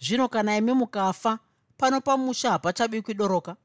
Zvino 0.00 0.28
kana 0.28 0.56
imi 0.56 0.72
mukafa 0.72 1.38
pano 1.78 2.00
pamusha 2.00 2.50
hapachabikwi 2.50 3.14
doroka 3.14 3.56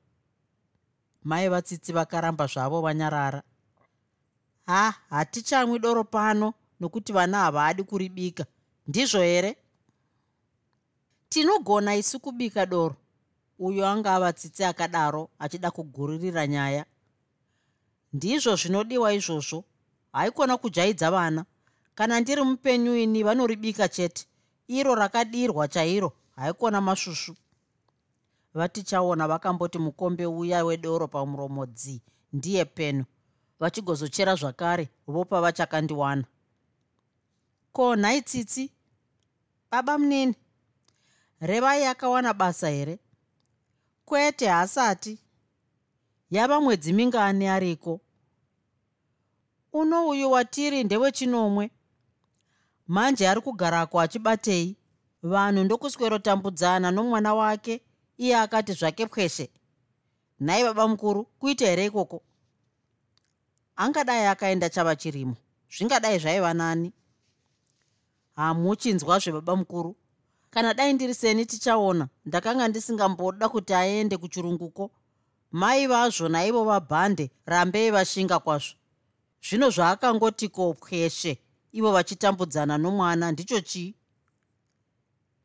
mai 1.24 1.50
vatsitsi 1.50 1.94
vakaramba 1.94 2.48
zvavo 2.48 2.82
vanyarara. 2.82 3.44
Ha 4.66 4.94
hatichamwi 5.10 5.80
doro 5.80 6.04
pano 6.04 6.54
nokuti 6.80 7.14
vana 7.14 7.38
havadi 7.38 7.84
kuribika. 7.84 8.46
Ndizvo 8.88 9.22
here 9.22 9.58
tinogona 11.34 11.96
isu 11.96 12.20
kubika 12.20 12.66
doro? 12.66 12.96
Uyo 13.60 13.88
anga 13.88 14.16
avatsitsi 14.16 14.64
akadaro 14.64 15.30
achida 15.40 15.72
kuguririra 15.72 16.48
nyaya. 16.48 16.86
Ndizvo 18.14 18.56
zvinodiwa 18.56 19.14
izvozvo. 19.14 19.64
Haikona 20.12 20.58
kujaidza 20.58 21.12
vana. 21.12 21.46
Kana 21.96 22.20
ndiri 22.20 22.42
mupenyu 22.44 22.96
ini 22.96 23.24
vanoribika 23.24 23.88
chete. 23.88 24.28
Iro 24.68 24.96
rakadirwa 24.96 25.68
chairo. 25.68 26.14
Haikona 26.36 26.82
masvusvu 26.82 27.36
vatichaona 28.54 29.28
vakamboti 29.28 29.80
mukombe 29.80 30.26
uya 30.26 30.66
wedoro 30.66 31.08
pamuromo 31.08 31.66
dzi 31.66 32.02
ndiye 32.34 32.66
peno 32.66 33.06
vachigozochera 33.60 34.36
zvakare. 34.36 34.90
Vopa 35.08 35.42
vachakandiwana 35.42 36.24
ko 37.72 37.96
nhai 37.96 38.22
tsitsi? 38.22 38.70
Baba 39.72 39.98
munini 39.98 40.36
revai 41.44 41.86
akawana 41.86 42.34
basa 42.34 42.70
here? 42.70 43.00
Kwete 44.06 44.48
haasati 44.48 45.20
yava 46.32 46.62
mwedzi 46.62 46.94
mingani 46.94 47.48
ariko? 47.48 48.02
Uno 49.74 50.08
uyu 50.08 50.32
watiri 50.32 50.84
ndewechinomwe 50.84 51.72
manje 52.88 53.30
ari 53.30 53.42
kugarako 53.42 54.02
achibatei. 54.02 54.78
Vanhu 55.24 55.64
ndokuswerotambudzana 55.64 56.92
nomwana 56.92 57.34
wake 57.34 57.82
iye 58.18 58.38
akati 58.38 58.74
zvake 58.74 59.06
pweshe 59.06 59.50
nhai 60.40 60.64
baba 60.64 60.88
mukuru 60.88 61.24
kuita 61.26 61.66
here 61.66 61.86
ikoko? 61.86 62.24
Angadai 63.76 64.26
akaenda 64.26 64.70
chava 64.70 64.96
chirimo. 64.96 65.36
Zvingadai 65.78 66.20
zvaiva 66.20 66.54
nani. 66.54 66.94
Hamuchinzwazve 68.36 69.32
baba 69.32 69.56
mukuru 69.56 69.96
kana 70.54 70.74
dai 70.74 70.94
ndiri 70.94 71.14
seni 71.14 71.46
tichaona 71.46 72.08
ndakanga 72.26 72.68
ndisingamboda 72.68 73.50
kuti 73.50 73.74
aende 73.74 74.18
kuchirunguko. 74.18 74.92
Mai 75.52 75.88
vazvo 75.88 76.30
naivo 76.30 76.64
vabhande 76.64 77.32
rambei 77.46 77.92
vashinga 77.92 78.40
kwazvo. 78.40 78.76
Zvino 79.42 79.70
zvaakangoti 79.70 80.48
ko 80.50 80.74
pweshe 80.74 81.40
ivo 81.72 81.92
vachitambudzana 81.92 82.78
nomwana 82.78 83.32
ndicho 83.32 83.62
chii? 83.62 83.96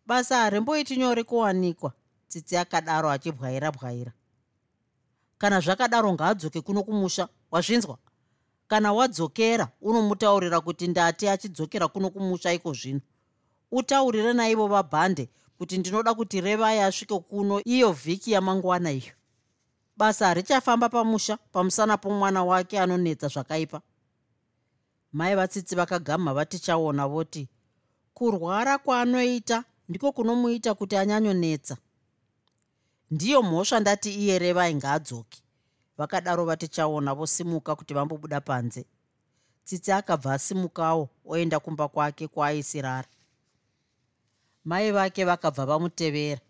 Basa 0.06 0.36
harimboiti 0.36 0.96
nyore 0.96 1.24
kuwanikwa 1.24 1.92
tsitsi 2.28 2.56
akadaro 2.56 3.10
achibwaira 3.10 3.72
bwaira. 3.72 4.12
Kana 5.38 5.60
zvakadaro 5.60 6.12
ngaadzoke 6.12 6.60
kuno 6.60 6.82
kumusha 6.82 7.28
wazvinzwa? 7.50 7.98
Kana 8.68 8.92
wadzokera 8.92 9.68
unomutaurira 9.80 10.60
kuti 10.60 10.88
ndati 10.88 11.28
achidzokera 11.28 11.88
kuno 11.88 12.10
kumusha 12.10 12.52
iko 12.52 12.72
zvino 12.72 13.00
utaurire 13.70 14.32
naivo 14.32 14.66
vabhande 14.66 15.28
kuti 15.58 15.78
ndinoda 15.78 16.14
kuti 16.14 16.40
revai 16.40 16.80
asvike 16.80 17.18
kuno 17.18 17.62
iyo 17.64 17.92
vhiki 17.92 18.32
yamangwana 18.32 18.90
iyo. 18.92 19.12
Basa 19.96 20.26
harichafamba 20.26 20.88
pamusha 20.88 21.36
pamusana 21.36 21.96
pomwana 21.96 22.44
wake 22.44 22.80
anonetsa 22.80 23.28
zvakaipa. 23.28 23.80
Mai 25.12 25.34
vatsitsi 25.34 25.74
vakagamha 25.74 26.34
vatichaona 26.34 27.06
voti 27.08 27.48
kurwara 28.14 28.78
kwaanoita 28.78 29.64
ndiko 29.88 30.12
kunomuita 30.12 30.74
kuti 30.74 30.96
anyanyonetsa. 30.96 31.76
Ndiyo 33.10 33.42
mhosva 33.42 33.80
ndati 33.80 34.14
iye 34.14 34.38
revai 34.38 34.74
ngaadzoki 34.74 35.42
vakadaro 35.98 36.44
vatichaona 36.44 37.14
vosimuka 37.14 37.76
kuti 37.76 37.94
vambobuda 37.94 38.40
panze. 38.40 38.84
Tsitsi 39.64 39.92
akabva 39.92 40.32
asimukawo 40.34 41.08
oenda 41.24 41.60
kumba 41.60 41.88
kwake 41.88 42.28
kwaaisirara 42.28 43.08
mai 44.68 44.92
vake 44.92 45.24
vakabva 45.24 45.66
vamutevera. 45.66 46.40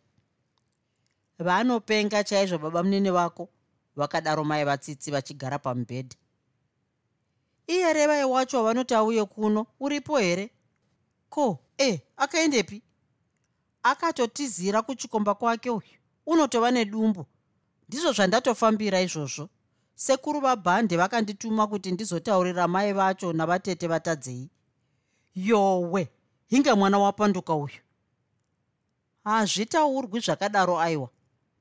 Vanopenga 1.39 2.25
chaizvo 2.25 2.59
baba 2.59 2.83
munini 2.83 3.11
vako 3.11 3.49
vakadaro 3.97 4.45
mai 4.45 4.65
vatsitsi 4.65 5.11
vachigara 5.11 5.59
pamubhedha. 5.59 6.17
Iye 7.67 7.93
revai 7.93 8.25
wacho 8.25 8.63
vanoti 8.63 8.95
auye 8.95 9.25
kuno 9.25 9.67
uripo 9.81 10.19
here? 10.19 10.51
Ko 11.31 11.59
e 11.79 12.01
akaendepi? 12.17 12.83
Akatotizira 13.83 14.83
kuchikomba 14.83 15.35
kwake 15.35 15.71
uyu. 15.71 15.99
Unotova 16.27 16.71
nedumbu. 16.71 17.27
Ndizvo 17.89 18.13
zvandatofambira 18.13 19.01
izvozvo. 19.01 19.49
Sekuru 19.95 20.41
vabhande 20.41 20.97
vakandituma 20.97 21.67
kuti 21.67 21.93
ndizotaurira 21.93 22.69
mai 22.69 22.93
vacho 22.93 23.33
navatete 23.33 23.87
vatadzei. 23.87 24.51
Yowe 25.35 26.09
hinge 26.47 26.75
mwana 26.75 26.99
wapanduka 26.99 27.55
uyu 27.55 27.79
hazvitaurwi 29.29 30.21
zvakadaro 30.21 30.81
aiwa. 30.81 31.09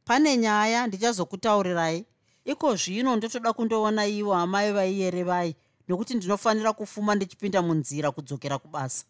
Pane 0.06 0.38
nyaya 0.38 0.88
ndichazokutaurirai. 0.88 2.06
Iko 2.46 2.76
zvino 2.76 3.16
ndotoda 3.16 3.54
kundoona 3.54 4.08
ivo 4.08 4.34
amai 4.34 4.72
vaiyere 4.72 5.24
vai 5.24 5.56
nokuti 5.88 6.16
ndinofanira 6.16 6.74
kufuma 6.74 7.16
ndichipinda 7.16 7.62
munzira 7.62 8.12
kudzokera 8.12 8.58
kubasa. 8.58 9.06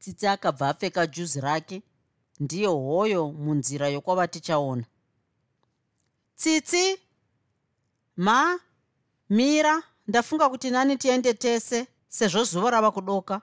Tsitsi 0.00 0.26
akabva 0.26 0.68
apfeka 0.68 1.06
juzi 1.06 1.40
rake 1.40 1.82
ndiye 2.40 2.66
hoyo 2.66 3.32
munzira 3.32 3.88
yokwava 3.88 4.28
tichaona. 4.28 4.84
Tsitsi 6.36 6.98
ma 8.16 8.58
mira 9.30 9.82
ndafunga 10.08 10.48
kuti 10.48 10.70
nani 10.70 10.96
tiende 10.96 11.34
tese 11.34 11.86
sezvo 12.08 12.44
zuva 12.44 12.70
rava 12.70 12.90
kudoka 12.90 13.40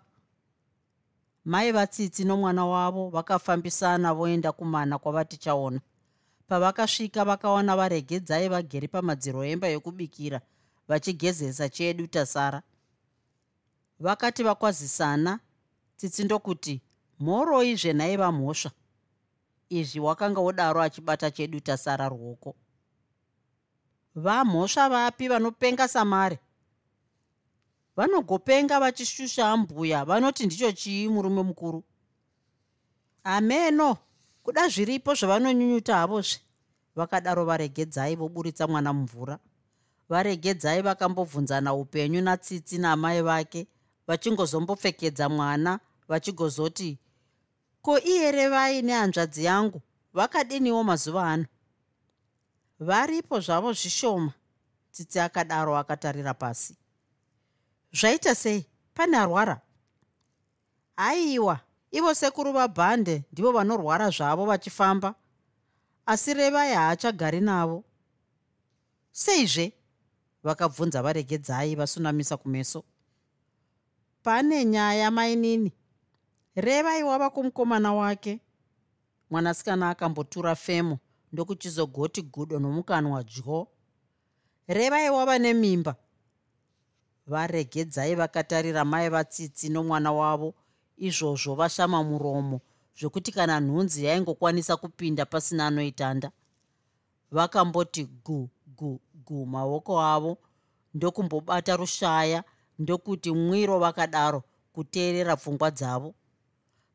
mai 1.46 1.72
vatsitsi 1.72 2.24
nomwana 2.24 2.66
wavo 2.66 3.10
vakafambisana 3.10 4.14
voenda 4.14 4.52
kumana 4.52 5.00
kwavatichaona 5.00 5.80
pavakasvika 6.48 7.26
vakawana 7.26 7.76
varegedzai 7.76 8.50
vagere 8.50 8.88
pamadziro 8.88 9.44
emba 9.44 9.68
yokubikira 9.68 10.42
vachigezesa 10.88 11.70
chedu 11.70 12.08
tasara. 12.08 12.62
Vakati 14.00 14.44
vakwazisana 14.44 15.40
tsitsi 15.98 16.24
ndokuti 16.24 16.82
mhoroizve 17.20 17.94
nhaiva 17.94 18.32
mhosva 18.32 18.72
izvi 19.70 20.00
wakanga 20.00 20.42
wodaro 20.42 20.82
achibata 20.82 21.32
chedu 21.32 21.60
tasara 21.60 22.10
ruoko. 22.10 22.56
Vamhosva 24.16 24.90
vapi 24.90 25.28
vanopenga 25.28 25.88
samari 25.88 26.38
vanogopenga 27.96 28.80
vachishusha 28.80 29.50
ambuya 29.50 30.06
vanoti 30.06 30.46
ndicho 30.46 30.72
chii 30.72 31.08
murume 31.08 31.44
mukuru? 31.44 31.84
Ameno! 33.24 33.98
Kuda 34.44 34.68
zviripo 34.68 35.14
zvavanonyunyuta 35.14 35.96
havozve. 35.96 36.40
Vakadaro 36.96 37.46
varegedzai 37.46 38.16
voburitsa 38.16 38.68
mwana 38.68 38.94
mumvura. 38.94 39.40
Varegedzai 40.10 40.82
vakambobvunzana 40.82 41.74
upenyu 41.74 42.22
natsitsi 42.22 42.78
naamai 42.78 43.22
vake 43.22 43.68
vachingozombopfekedza 44.08 45.30
mwana 45.30 45.80
vachigozoti 46.08 47.00
ko 47.82 48.00
iyere 48.00 48.50
vai 48.50 48.82
nehanzvadzi 48.82 49.44
yangu? 49.44 49.82
Vakadiniwo 50.14 50.84
mazuva 50.84 51.24
ano? 51.32 51.46
Varipo 52.80 53.40
zvavo 53.40 53.74
zvishoma. 53.74 54.32
Tsitsi 54.92 55.20
akadaro 55.20 55.78
akatarira 55.78 56.34
pasi 56.34 56.76
zvaita 57.94 58.36
sei? 58.36 58.66
Pane 58.94 59.18
arwara? 59.18 59.62
Aiwa 60.96 61.60
ivo 61.92 62.14
sekuru 62.14 62.52
vabhande 62.54 63.24
ndivo 63.32 63.52
vanorwara 63.52 64.10
zvavo 64.10 64.46
vachifamba 64.46 65.16
asi 66.06 66.34
revai 66.34 66.74
haachagari 66.74 67.42
navo. 67.42 67.84
Seizve? 69.12 69.74
Vakabvunza 70.44 71.02
varegedzai 71.02 71.76
vasunamisa 71.76 72.38
kumeso. 72.38 72.84
Pane 74.24 74.66
nyaya 74.66 75.12
mainini 75.12 75.72
revai 76.56 77.04
wava 77.04 77.30
kumukomana 77.30 77.94
wake. 77.94 78.40
Mwanasikana 79.30 79.90
akambotura 79.90 80.56
femo 80.56 81.00
ndokuchizogoti 81.32 82.22
gudo 82.22 82.60
nomukanwa 82.60 83.24
dyo 83.24 83.68
revai 84.68 85.10
wava 85.10 85.40
nemimba 85.40 85.96
varegedzai 87.28 88.16
vakatarira 88.16 88.86
mai 88.86 89.10
vatsitsi 89.10 89.70
nomwana 89.70 90.12
wavo 90.12 90.54
izvozvo 90.98 91.56
vashama 91.56 92.04
muromo 92.04 92.62
zvokuti 93.00 93.32
kana 93.32 93.60
nhunzi 93.60 94.06
yaingokwanisa 94.06 94.78
kupinda 94.78 95.26
pasina 95.26 95.68
anoitanda. 95.68 96.32
Vakamboti 97.32 98.04
gu 98.26 98.50
gu 98.78 99.00
gu 99.26 99.46
maoko 99.46 100.02
avo 100.02 100.38
ndokumbobata 100.94 101.76
rushaya 101.76 102.44
ndokuti 102.80 103.32
mwiro 103.32 103.80
vakadaro 103.80 104.44
kuteerera 104.74 105.36
pfungwa 105.36 105.72
dzavo. 105.72 106.14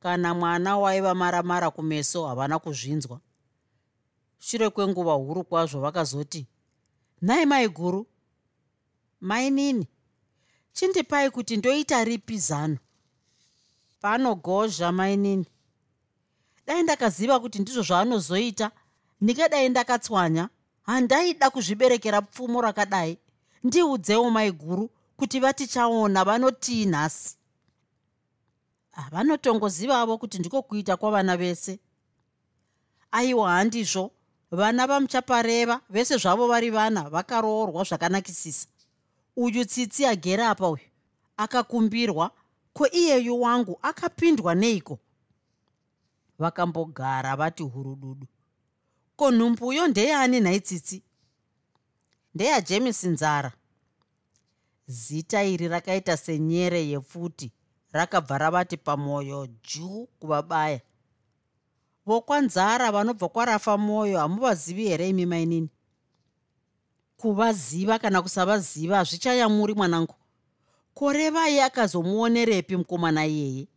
Kana 0.01 0.35
mwana 0.35 0.79
waiva 0.79 1.15
maramara 1.15 1.71
kumeso 1.71 2.27
havana 2.27 2.59
kuzvinzwa. 2.59 3.21
Shure 4.39 4.71
kwenguva 4.71 5.13
huru 5.13 5.45
kwazvo 5.45 5.81
vakazoti 5.81 6.47
nhai 7.23 7.47
mai 7.47 7.69
guru 7.69 8.07
mainini 9.21 9.87
chindipai 10.79 11.31
kuti 11.31 11.57
ndoita 11.57 12.05
ripi 12.05 12.39
zano? 12.39 12.79
Panogozha 14.01 14.93
mainini 14.93 15.47
dai 16.67 16.83
ndakaziva 16.83 17.41
kuti 17.41 17.59
ndizvo 17.59 17.83
zvaanozoita. 17.83 18.71
Ndingadai 19.21 19.69
ndakatswanya. 19.69 20.49
Handaida 20.83 21.51
kuzviberekera 21.51 22.23
pfumo 22.23 22.61
rakadai. 22.61 23.19
Ndiudzewo 23.65 24.31
mai 24.31 24.53
guru 24.53 24.91
kuti 25.17 25.41
vatichaona 25.41 26.25
vanotii 26.25 26.87
nhasi. 26.87 27.37
Vanotongozivavo 29.11 30.19
kuti 30.19 30.39
ndiko 30.39 30.63
kuita 30.63 30.97
kwavana 30.97 31.37
vese. 31.37 31.79
Aiwa 33.11 33.51
handizvo. 33.51 34.11
Vana 34.51 34.87
vamuchapareva 34.87 35.81
vese 35.91 36.17
zvavo 36.17 36.47
vari 36.47 36.71
vana 36.71 37.11
vakaroorwa 37.11 37.85
zvakanakisisa 37.85 38.69
uyu 39.39 39.65
tsitsi 39.65 40.07
agere 40.07 40.45
apa 40.45 40.69
uyu? 40.69 40.83
Akakumbirwa? 41.37 42.31
Ko 42.73 42.87
iyeyu 42.91 43.41
wangu 43.41 43.79
akapindwa 43.83 44.55
neiko? 44.55 44.99
Vakambogara 46.39 47.37
vati 47.37 47.63
hurududu. 47.63 48.27
Ko 49.17 49.31
nhumbuyo 49.31 49.89
ndeyani 49.89 50.41
nhai 50.41 50.61
tsitsi? 50.61 51.03
Ndeyajemisi 52.35 53.09
nzara. 53.09 53.53
Zita 54.87 55.45
iri 55.45 55.69
rakaita 55.69 56.17
senyere 56.17 56.87
yepfuti 56.89 57.53
rakabva 57.93 58.39
ravati 58.39 58.77
pamwoyo 58.77 59.47
juu 59.47 60.07
kuvabaya 60.19 60.81
vokwanzara 62.07 62.93
vanobva 62.93 63.29
kwarafa 63.29 63.79
mwoyo 63.79 64.19
hamuvazivi 64.19 64.89
here 64.89 65.09
imi 65.09 65.27
mainini 65.27 65.69
kuvaziva 67.19 67.99
kana 67.99 68.23
kusavaziva 68.23 68.97
hazvichayamuri 68.97 69.75
mwanangu. 69.75 70.15
Korevai 70.95 71.61
akazomuonerepi 71.61 72.77
mukomana 72.77 73.27
iyeye 73.27 73.69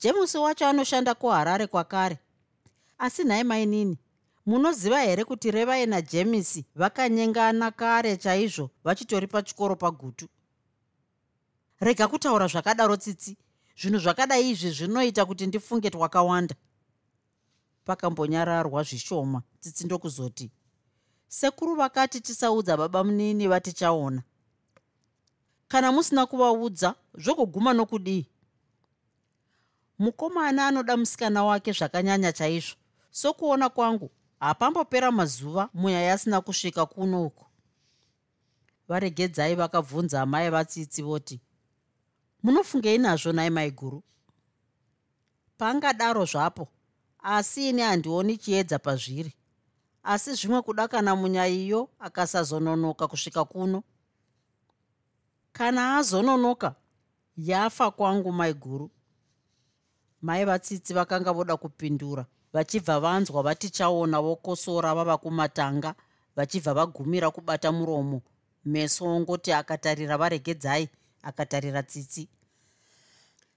jemusi 0.00 0.38
wacho 0.38 0.66
anoshanda 0.66 1.14
kuharare 1.14 1.66
kwakare. 1.66 2.18
Asi 2.98 3.24
nhai 3.24 3.44
mainini 3.44 3.98
munoziva 4.46 5.00
here 5.00 5.24
kuti 5.24 5.50
revai 5.50 5.86
najemisi 5.86 6.64
vakanyengana 6.74 7.70
kare 7.70 8.16
chaizvo 8.16 8.70
vachitori 8.84 9.26
pachikoro 9.26 9.76
pagutu? 9.76 10.28
Rega 11.80 12.08
kutaura 12.08 12.46
zvakadaro 12.46 12.96
tsitsi. 12.96 13.36
Zvinhu 13.76 13.98
zvakadai 13.98 14.50
izvi 14.50 14.70
zvinoita 14.70 15.24
kuti 15.24 15.46
ndifunge 15.46 15.90
twakawanda. 15.90 16.54
Pakambonyararwa 17.84 18.82
zvishoma 18.82 19.42
tsitsi 19.60 19.84
ndokuzoti 19.84 20.50
sekuru 21.28 21.74
vakati 21.74 22.20
tisaudza 22.20 22.76
baba 22.76 23.04
munini 23.04 23.48
vatichaona 23.48 24.22
kana 25.68 25.92
musina 25.92 26.26
kuvaudza 26.26 26.94
zvogoguma 27.14 27.72
nokudii? 27.72 28.26
Mukomana 29.98 30.66
anoda 30.66 30.96
musikana 30.96 31.44
wake 31.44 31.72
zvakanyanya 31.72 32.32
chaizvo. 32.32 32.76
Sokuona 33.10 33.68
kwangu 33.68 34.10
hapambopera 34.40 35.10
mazuva 35.12 35.68
munyaya 35.74 36.12
asina 36.12 36.40
kusvika 36.40 36.86
kuno 36.86 37.26
uku. 37.26 37.44
Varegedzai 38.88 39.54
vakabvunza 39.54 40.22
amai 40.22 40.50
vatsitsi 40.50 41.02
voti 41.02 41.40
munofungei 42.42 42.98
nazvo 42.98 43.32
nai 43.32 43.50
mai 43.50 43.70
guru? 43.70 44.02
Pangadaro 45.58 46.24
zvapo 46.24 46.68
asi 47.22 47.68
ini 47.68 47.82
handioni 47.82 48.36
chiedza 48.36 48.78
pazviri 48.78 49.32
asi 50.04 50.34
zvimwe 50.34 50.62
kuda 50.62 50.88
kana 50.88 51.16
munyaiyo 51.16 51.88
akasazononoka 51.98 53.08
kusvika 53.08 53.44
kuno. 53.44 53.82
Kana 55.52 55.96
azononoka 55.96 56.74
yafa 57.36 57.90
kwangu 57.90 58.32
mai 58.32 58.54
guru. 58.54 58.90
Mai 60.22 60.44
vatsitsi 60.44 60.94
vakanga 60.94 61.32
voda 61.32 61.56
kupindura 61.56 62.26
vachibva 62.52 63.00
vanzwa 63.00 63.42
vatichaona 63.42 64.20
vokosora 64.20 64.94
vava 64.94 65.18
kumatanga 65.18 65.94
vachibva 66.36 66.74
vagumira 66.74 67.30
kubata 67.30 67.72
muromo. 67.72 68.22
Meso 68.64 69.04
ongoti 69.04 69.52
akatarira 69.52 70.16
varegedzai 70.18 70.88
akatarira 71.22 71.82
tsitsi. 71.82 72.28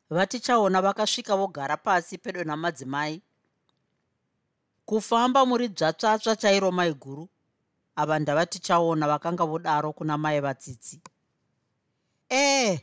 Vatichaona 0.10 0.82
vakasvika 0.82 1.36
vogara 1.36 1.78
pasi 1.78 2.18
pedo 2.18 2.44
namadzimai 2.44 3.22
kufamba 4.88 5.46
muri 5.46 5.68
dzvatsvatsva 5.68 6.36
chairo 6.42 6.72
mai 6.72 6.94
guru 6.94 7.28
ava 7.96 8.20
ndavatichaona 8.20 9.08
vakanga 9.08 9.46
vodaro 9.46 9.94
kuna 9.94 10.18
mai 10.18 10.40
vatsitsi. 10.40 11.02
Ee 12.32 12.80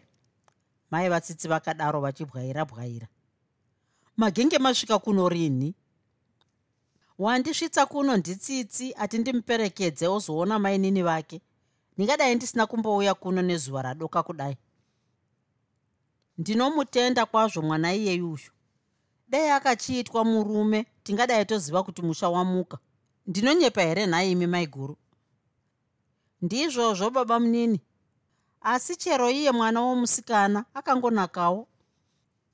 mai 0.91 1.09
vatsitsi 1.09 1.49
vakadaro 1.49 2.01
vachibwaira 2.01 2.65
bwaira. 2.65 3.09
Magenge 4.17 4.59
masvika 4.59 4.99
kuno 4.99 5.29
rini. 5.29 5.75
Wandisvitsa 7.19 7.87
kuno 7.87 8.17
nditsitsi 8.17 8.95
ati 8.99 9.19
ndimuperekedze 9.19 10.07
ozoona 10.09 10.59
mainini 10.59 11.03
vake. 11.03 11.41
Ndingadai 11.97 12.35
ndisina 12.35 12.67
kumbouya 12.67 13.15
kuno 13.15 13.43
nezuva 13.43 13.83
radoka 13.83 14.23
kudai. 14.23 14.57
Ndinomutenda 16.39 17.27
kwazvo 17.27 17.63
mwana 17.63 17.95
iyeyuyu 17.95 18.51
dei 19.35 19.51
akachiitwa 19.51 20.25
murume 20.25 20.87
tingadai 21.03 21.45
toziva 21.45 21.83
kuti 21.83 22.03
musha 22.03 22.29
wamuka. 22.29 22.79
Ndinonyepa 23.27 23.83
here 23.83 24.07
nhaimi 24.07 24.47
maiguru 24.47 24.97
ndizvozvo 26.43 27.11
baba 27.11 27.41
munini. 27.41 27.81
Asi 28.61 28.97
chero 28.97 29.31
iye 29.31 29.53
mwana 29.53 29.81
womusikana 29.81 30.65
akangonakawo. 30.75 31.69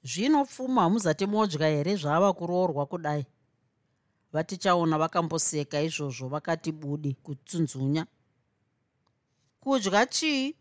Zvino 0.03 0.45
pfuma 0.45 0.83
hamuzati 0.83 1.27
modya 1.27 1.69
here 1.69 1.97
zvava 1.97 2.33
kuroorwa 2.33 2.87
kudai? 2.87 3.27
Vatichaona 4.33 4.99
vakamboseka 4.99 5.83
izvozvo 5.83 6.29
vakati 6.29 6.73
budi 6.73 7.15
kutsunzunya. 7.15 8.07
Kudya 9.61 10.07
chii? 10.07 10.57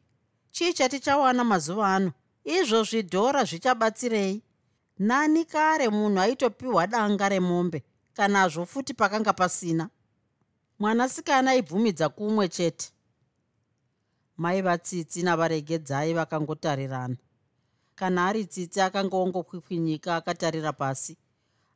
Chii 0.51 0.73
chatichawana 0.73 1.43
mazuva 1.43 1.95
ano? 1.95 2.11
Izvozvi 2.43 3.01
dhora 3.01 3.43
zvichabatsirei 3.43 4.43
nani 4.99 5.45
kare 5.45 5.89
munhu 5.89 6.19
aitopiwa 6.19 6.87
danga 6.87 7.29
remombe? 7.29 7.83
Kanazvo 8.13 8.65
futi 8.65 8.93
pakanga 8.93 9.33
pasina? 9.33 9.89
Mwanasikana 10.79 11.51
aibvumidza 11.51 12.09
kumwe 12.09 12.47
chete. 12.49 12.91
Mai 14.37 14.61
vatsitsi 14.61 15.23
navaregedzai 15.23 16.13
vakangotarirana. 16.13 17.15
Kana 17.95 18.27
ari 18.27 18.45
tsitsi 18.45 18.81
akanga 18.81 19.17
ongokwikwinyika 19.17 20.15
akatarira 20.15 20.73
pasi 20.73 21.17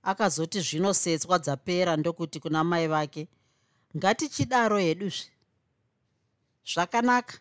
akazoti 0.03 0.59
zvino 0.61 0.93
setswa 0.93 1.39
dzapera 1.39 1.97
ndokuti 1.97 2.39
kuna 2.39 2.63
mai 2.63 2.88
vake 2.88 3.28
ngatichidaro 3.97 4.78
heduzve 4.78 5.32
zvakanaka. 6.74 7.38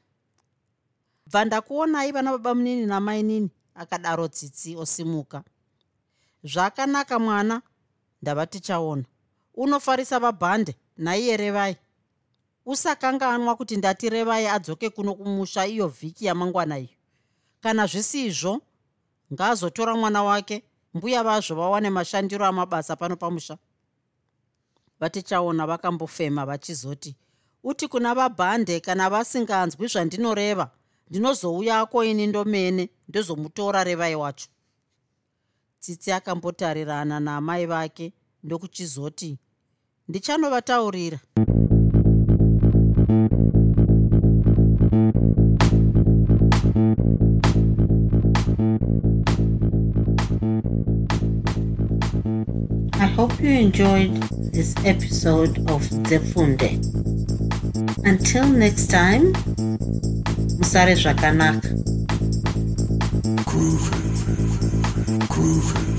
Bva 1.26 1.45
ndakuonai 1.45 2.12
vana 2.12 2.30
baba 2.30 2.55
munini 2.55 2.87
namai 2.87 3.22
nini 3.22 3.51
akadaro 3.74 4.28
tsitsi 4.28 4.76
osimuka 4.76 5.45
zvakanaka 6.45 7.18
mwana. 7.18 7.62
Ndava 8.22 8.47
tichaona. 8.47 9.05
Unofarisa 9.55 10.18
vabhande 10.18 10.76
naiye 10.97 11.36
revai. 11.36 11.76
Usakanganwa 12.66 13.57
kuti 13.57 13.76
ndati 13.76 14.09
revai 14.11 14.47
adzoke 14.47 14.90
kuno 14.90 15.14
kumusha 15.14 15.66
iyo 15.66 15.88
vhiki 15.88 16.24
yamangwana 16.26 16.78
iyo. 16.78 16.88
Kana 17.61 17.86
zvisizvo 17.86 18.61
ngaazotora 19.32 19.97
mwana 19.97 20.22
wake 20.22 20.62
mbuya 20.95 21.22
vazvo 21.22 21.55
vawane 21.55 21.90
mashandiro 21.90 22.47
amabasa 22.47 22.97
pano 22.97 23.16
pamusha. 23.16 23.59
Vatichaona 25.01 25.66
vakambofema 25.66 26.47
vachizoti 26.47 27.16
uti 27.64 27.88
kuna 27.88 28.14
vabhande 28.14 28.80
kana 28.80 29.11
vasinganzwi 29.11 29.86
zvandinoreva 29.86 30.70
ndinozouyako 31.11 32.05
ini 32.05 32.26
ndomene 32.26 32.88
ndozomutora 33.09 33.84
revai 33.84 34.14
wacho 34.14 34.49
tsitsi 35.83 36.12
akambotarirana 36.18 37.16
naamai 37.26 37.66
vake 37.72 38.07
ndokuchizoti 38.45 39.30
ndichanovataurira 40.09 41.18
I 52.95 53.07
hope 53.16 53.41
you 53.41 53.51
enjoyed 53.51 54.14
this 54.53 54.74
episode 54.85 55.59
of 55.70 55.83
Zefunde. 56.09 56.78
Until 58.05 58.47
next 58.49 58.87
time, 58.91 59.33
Musare 60.59 60.95
Zvakanaka. 60.95 61.68
Groovy. 63.47 64.01
Groovy. 65.43 65.91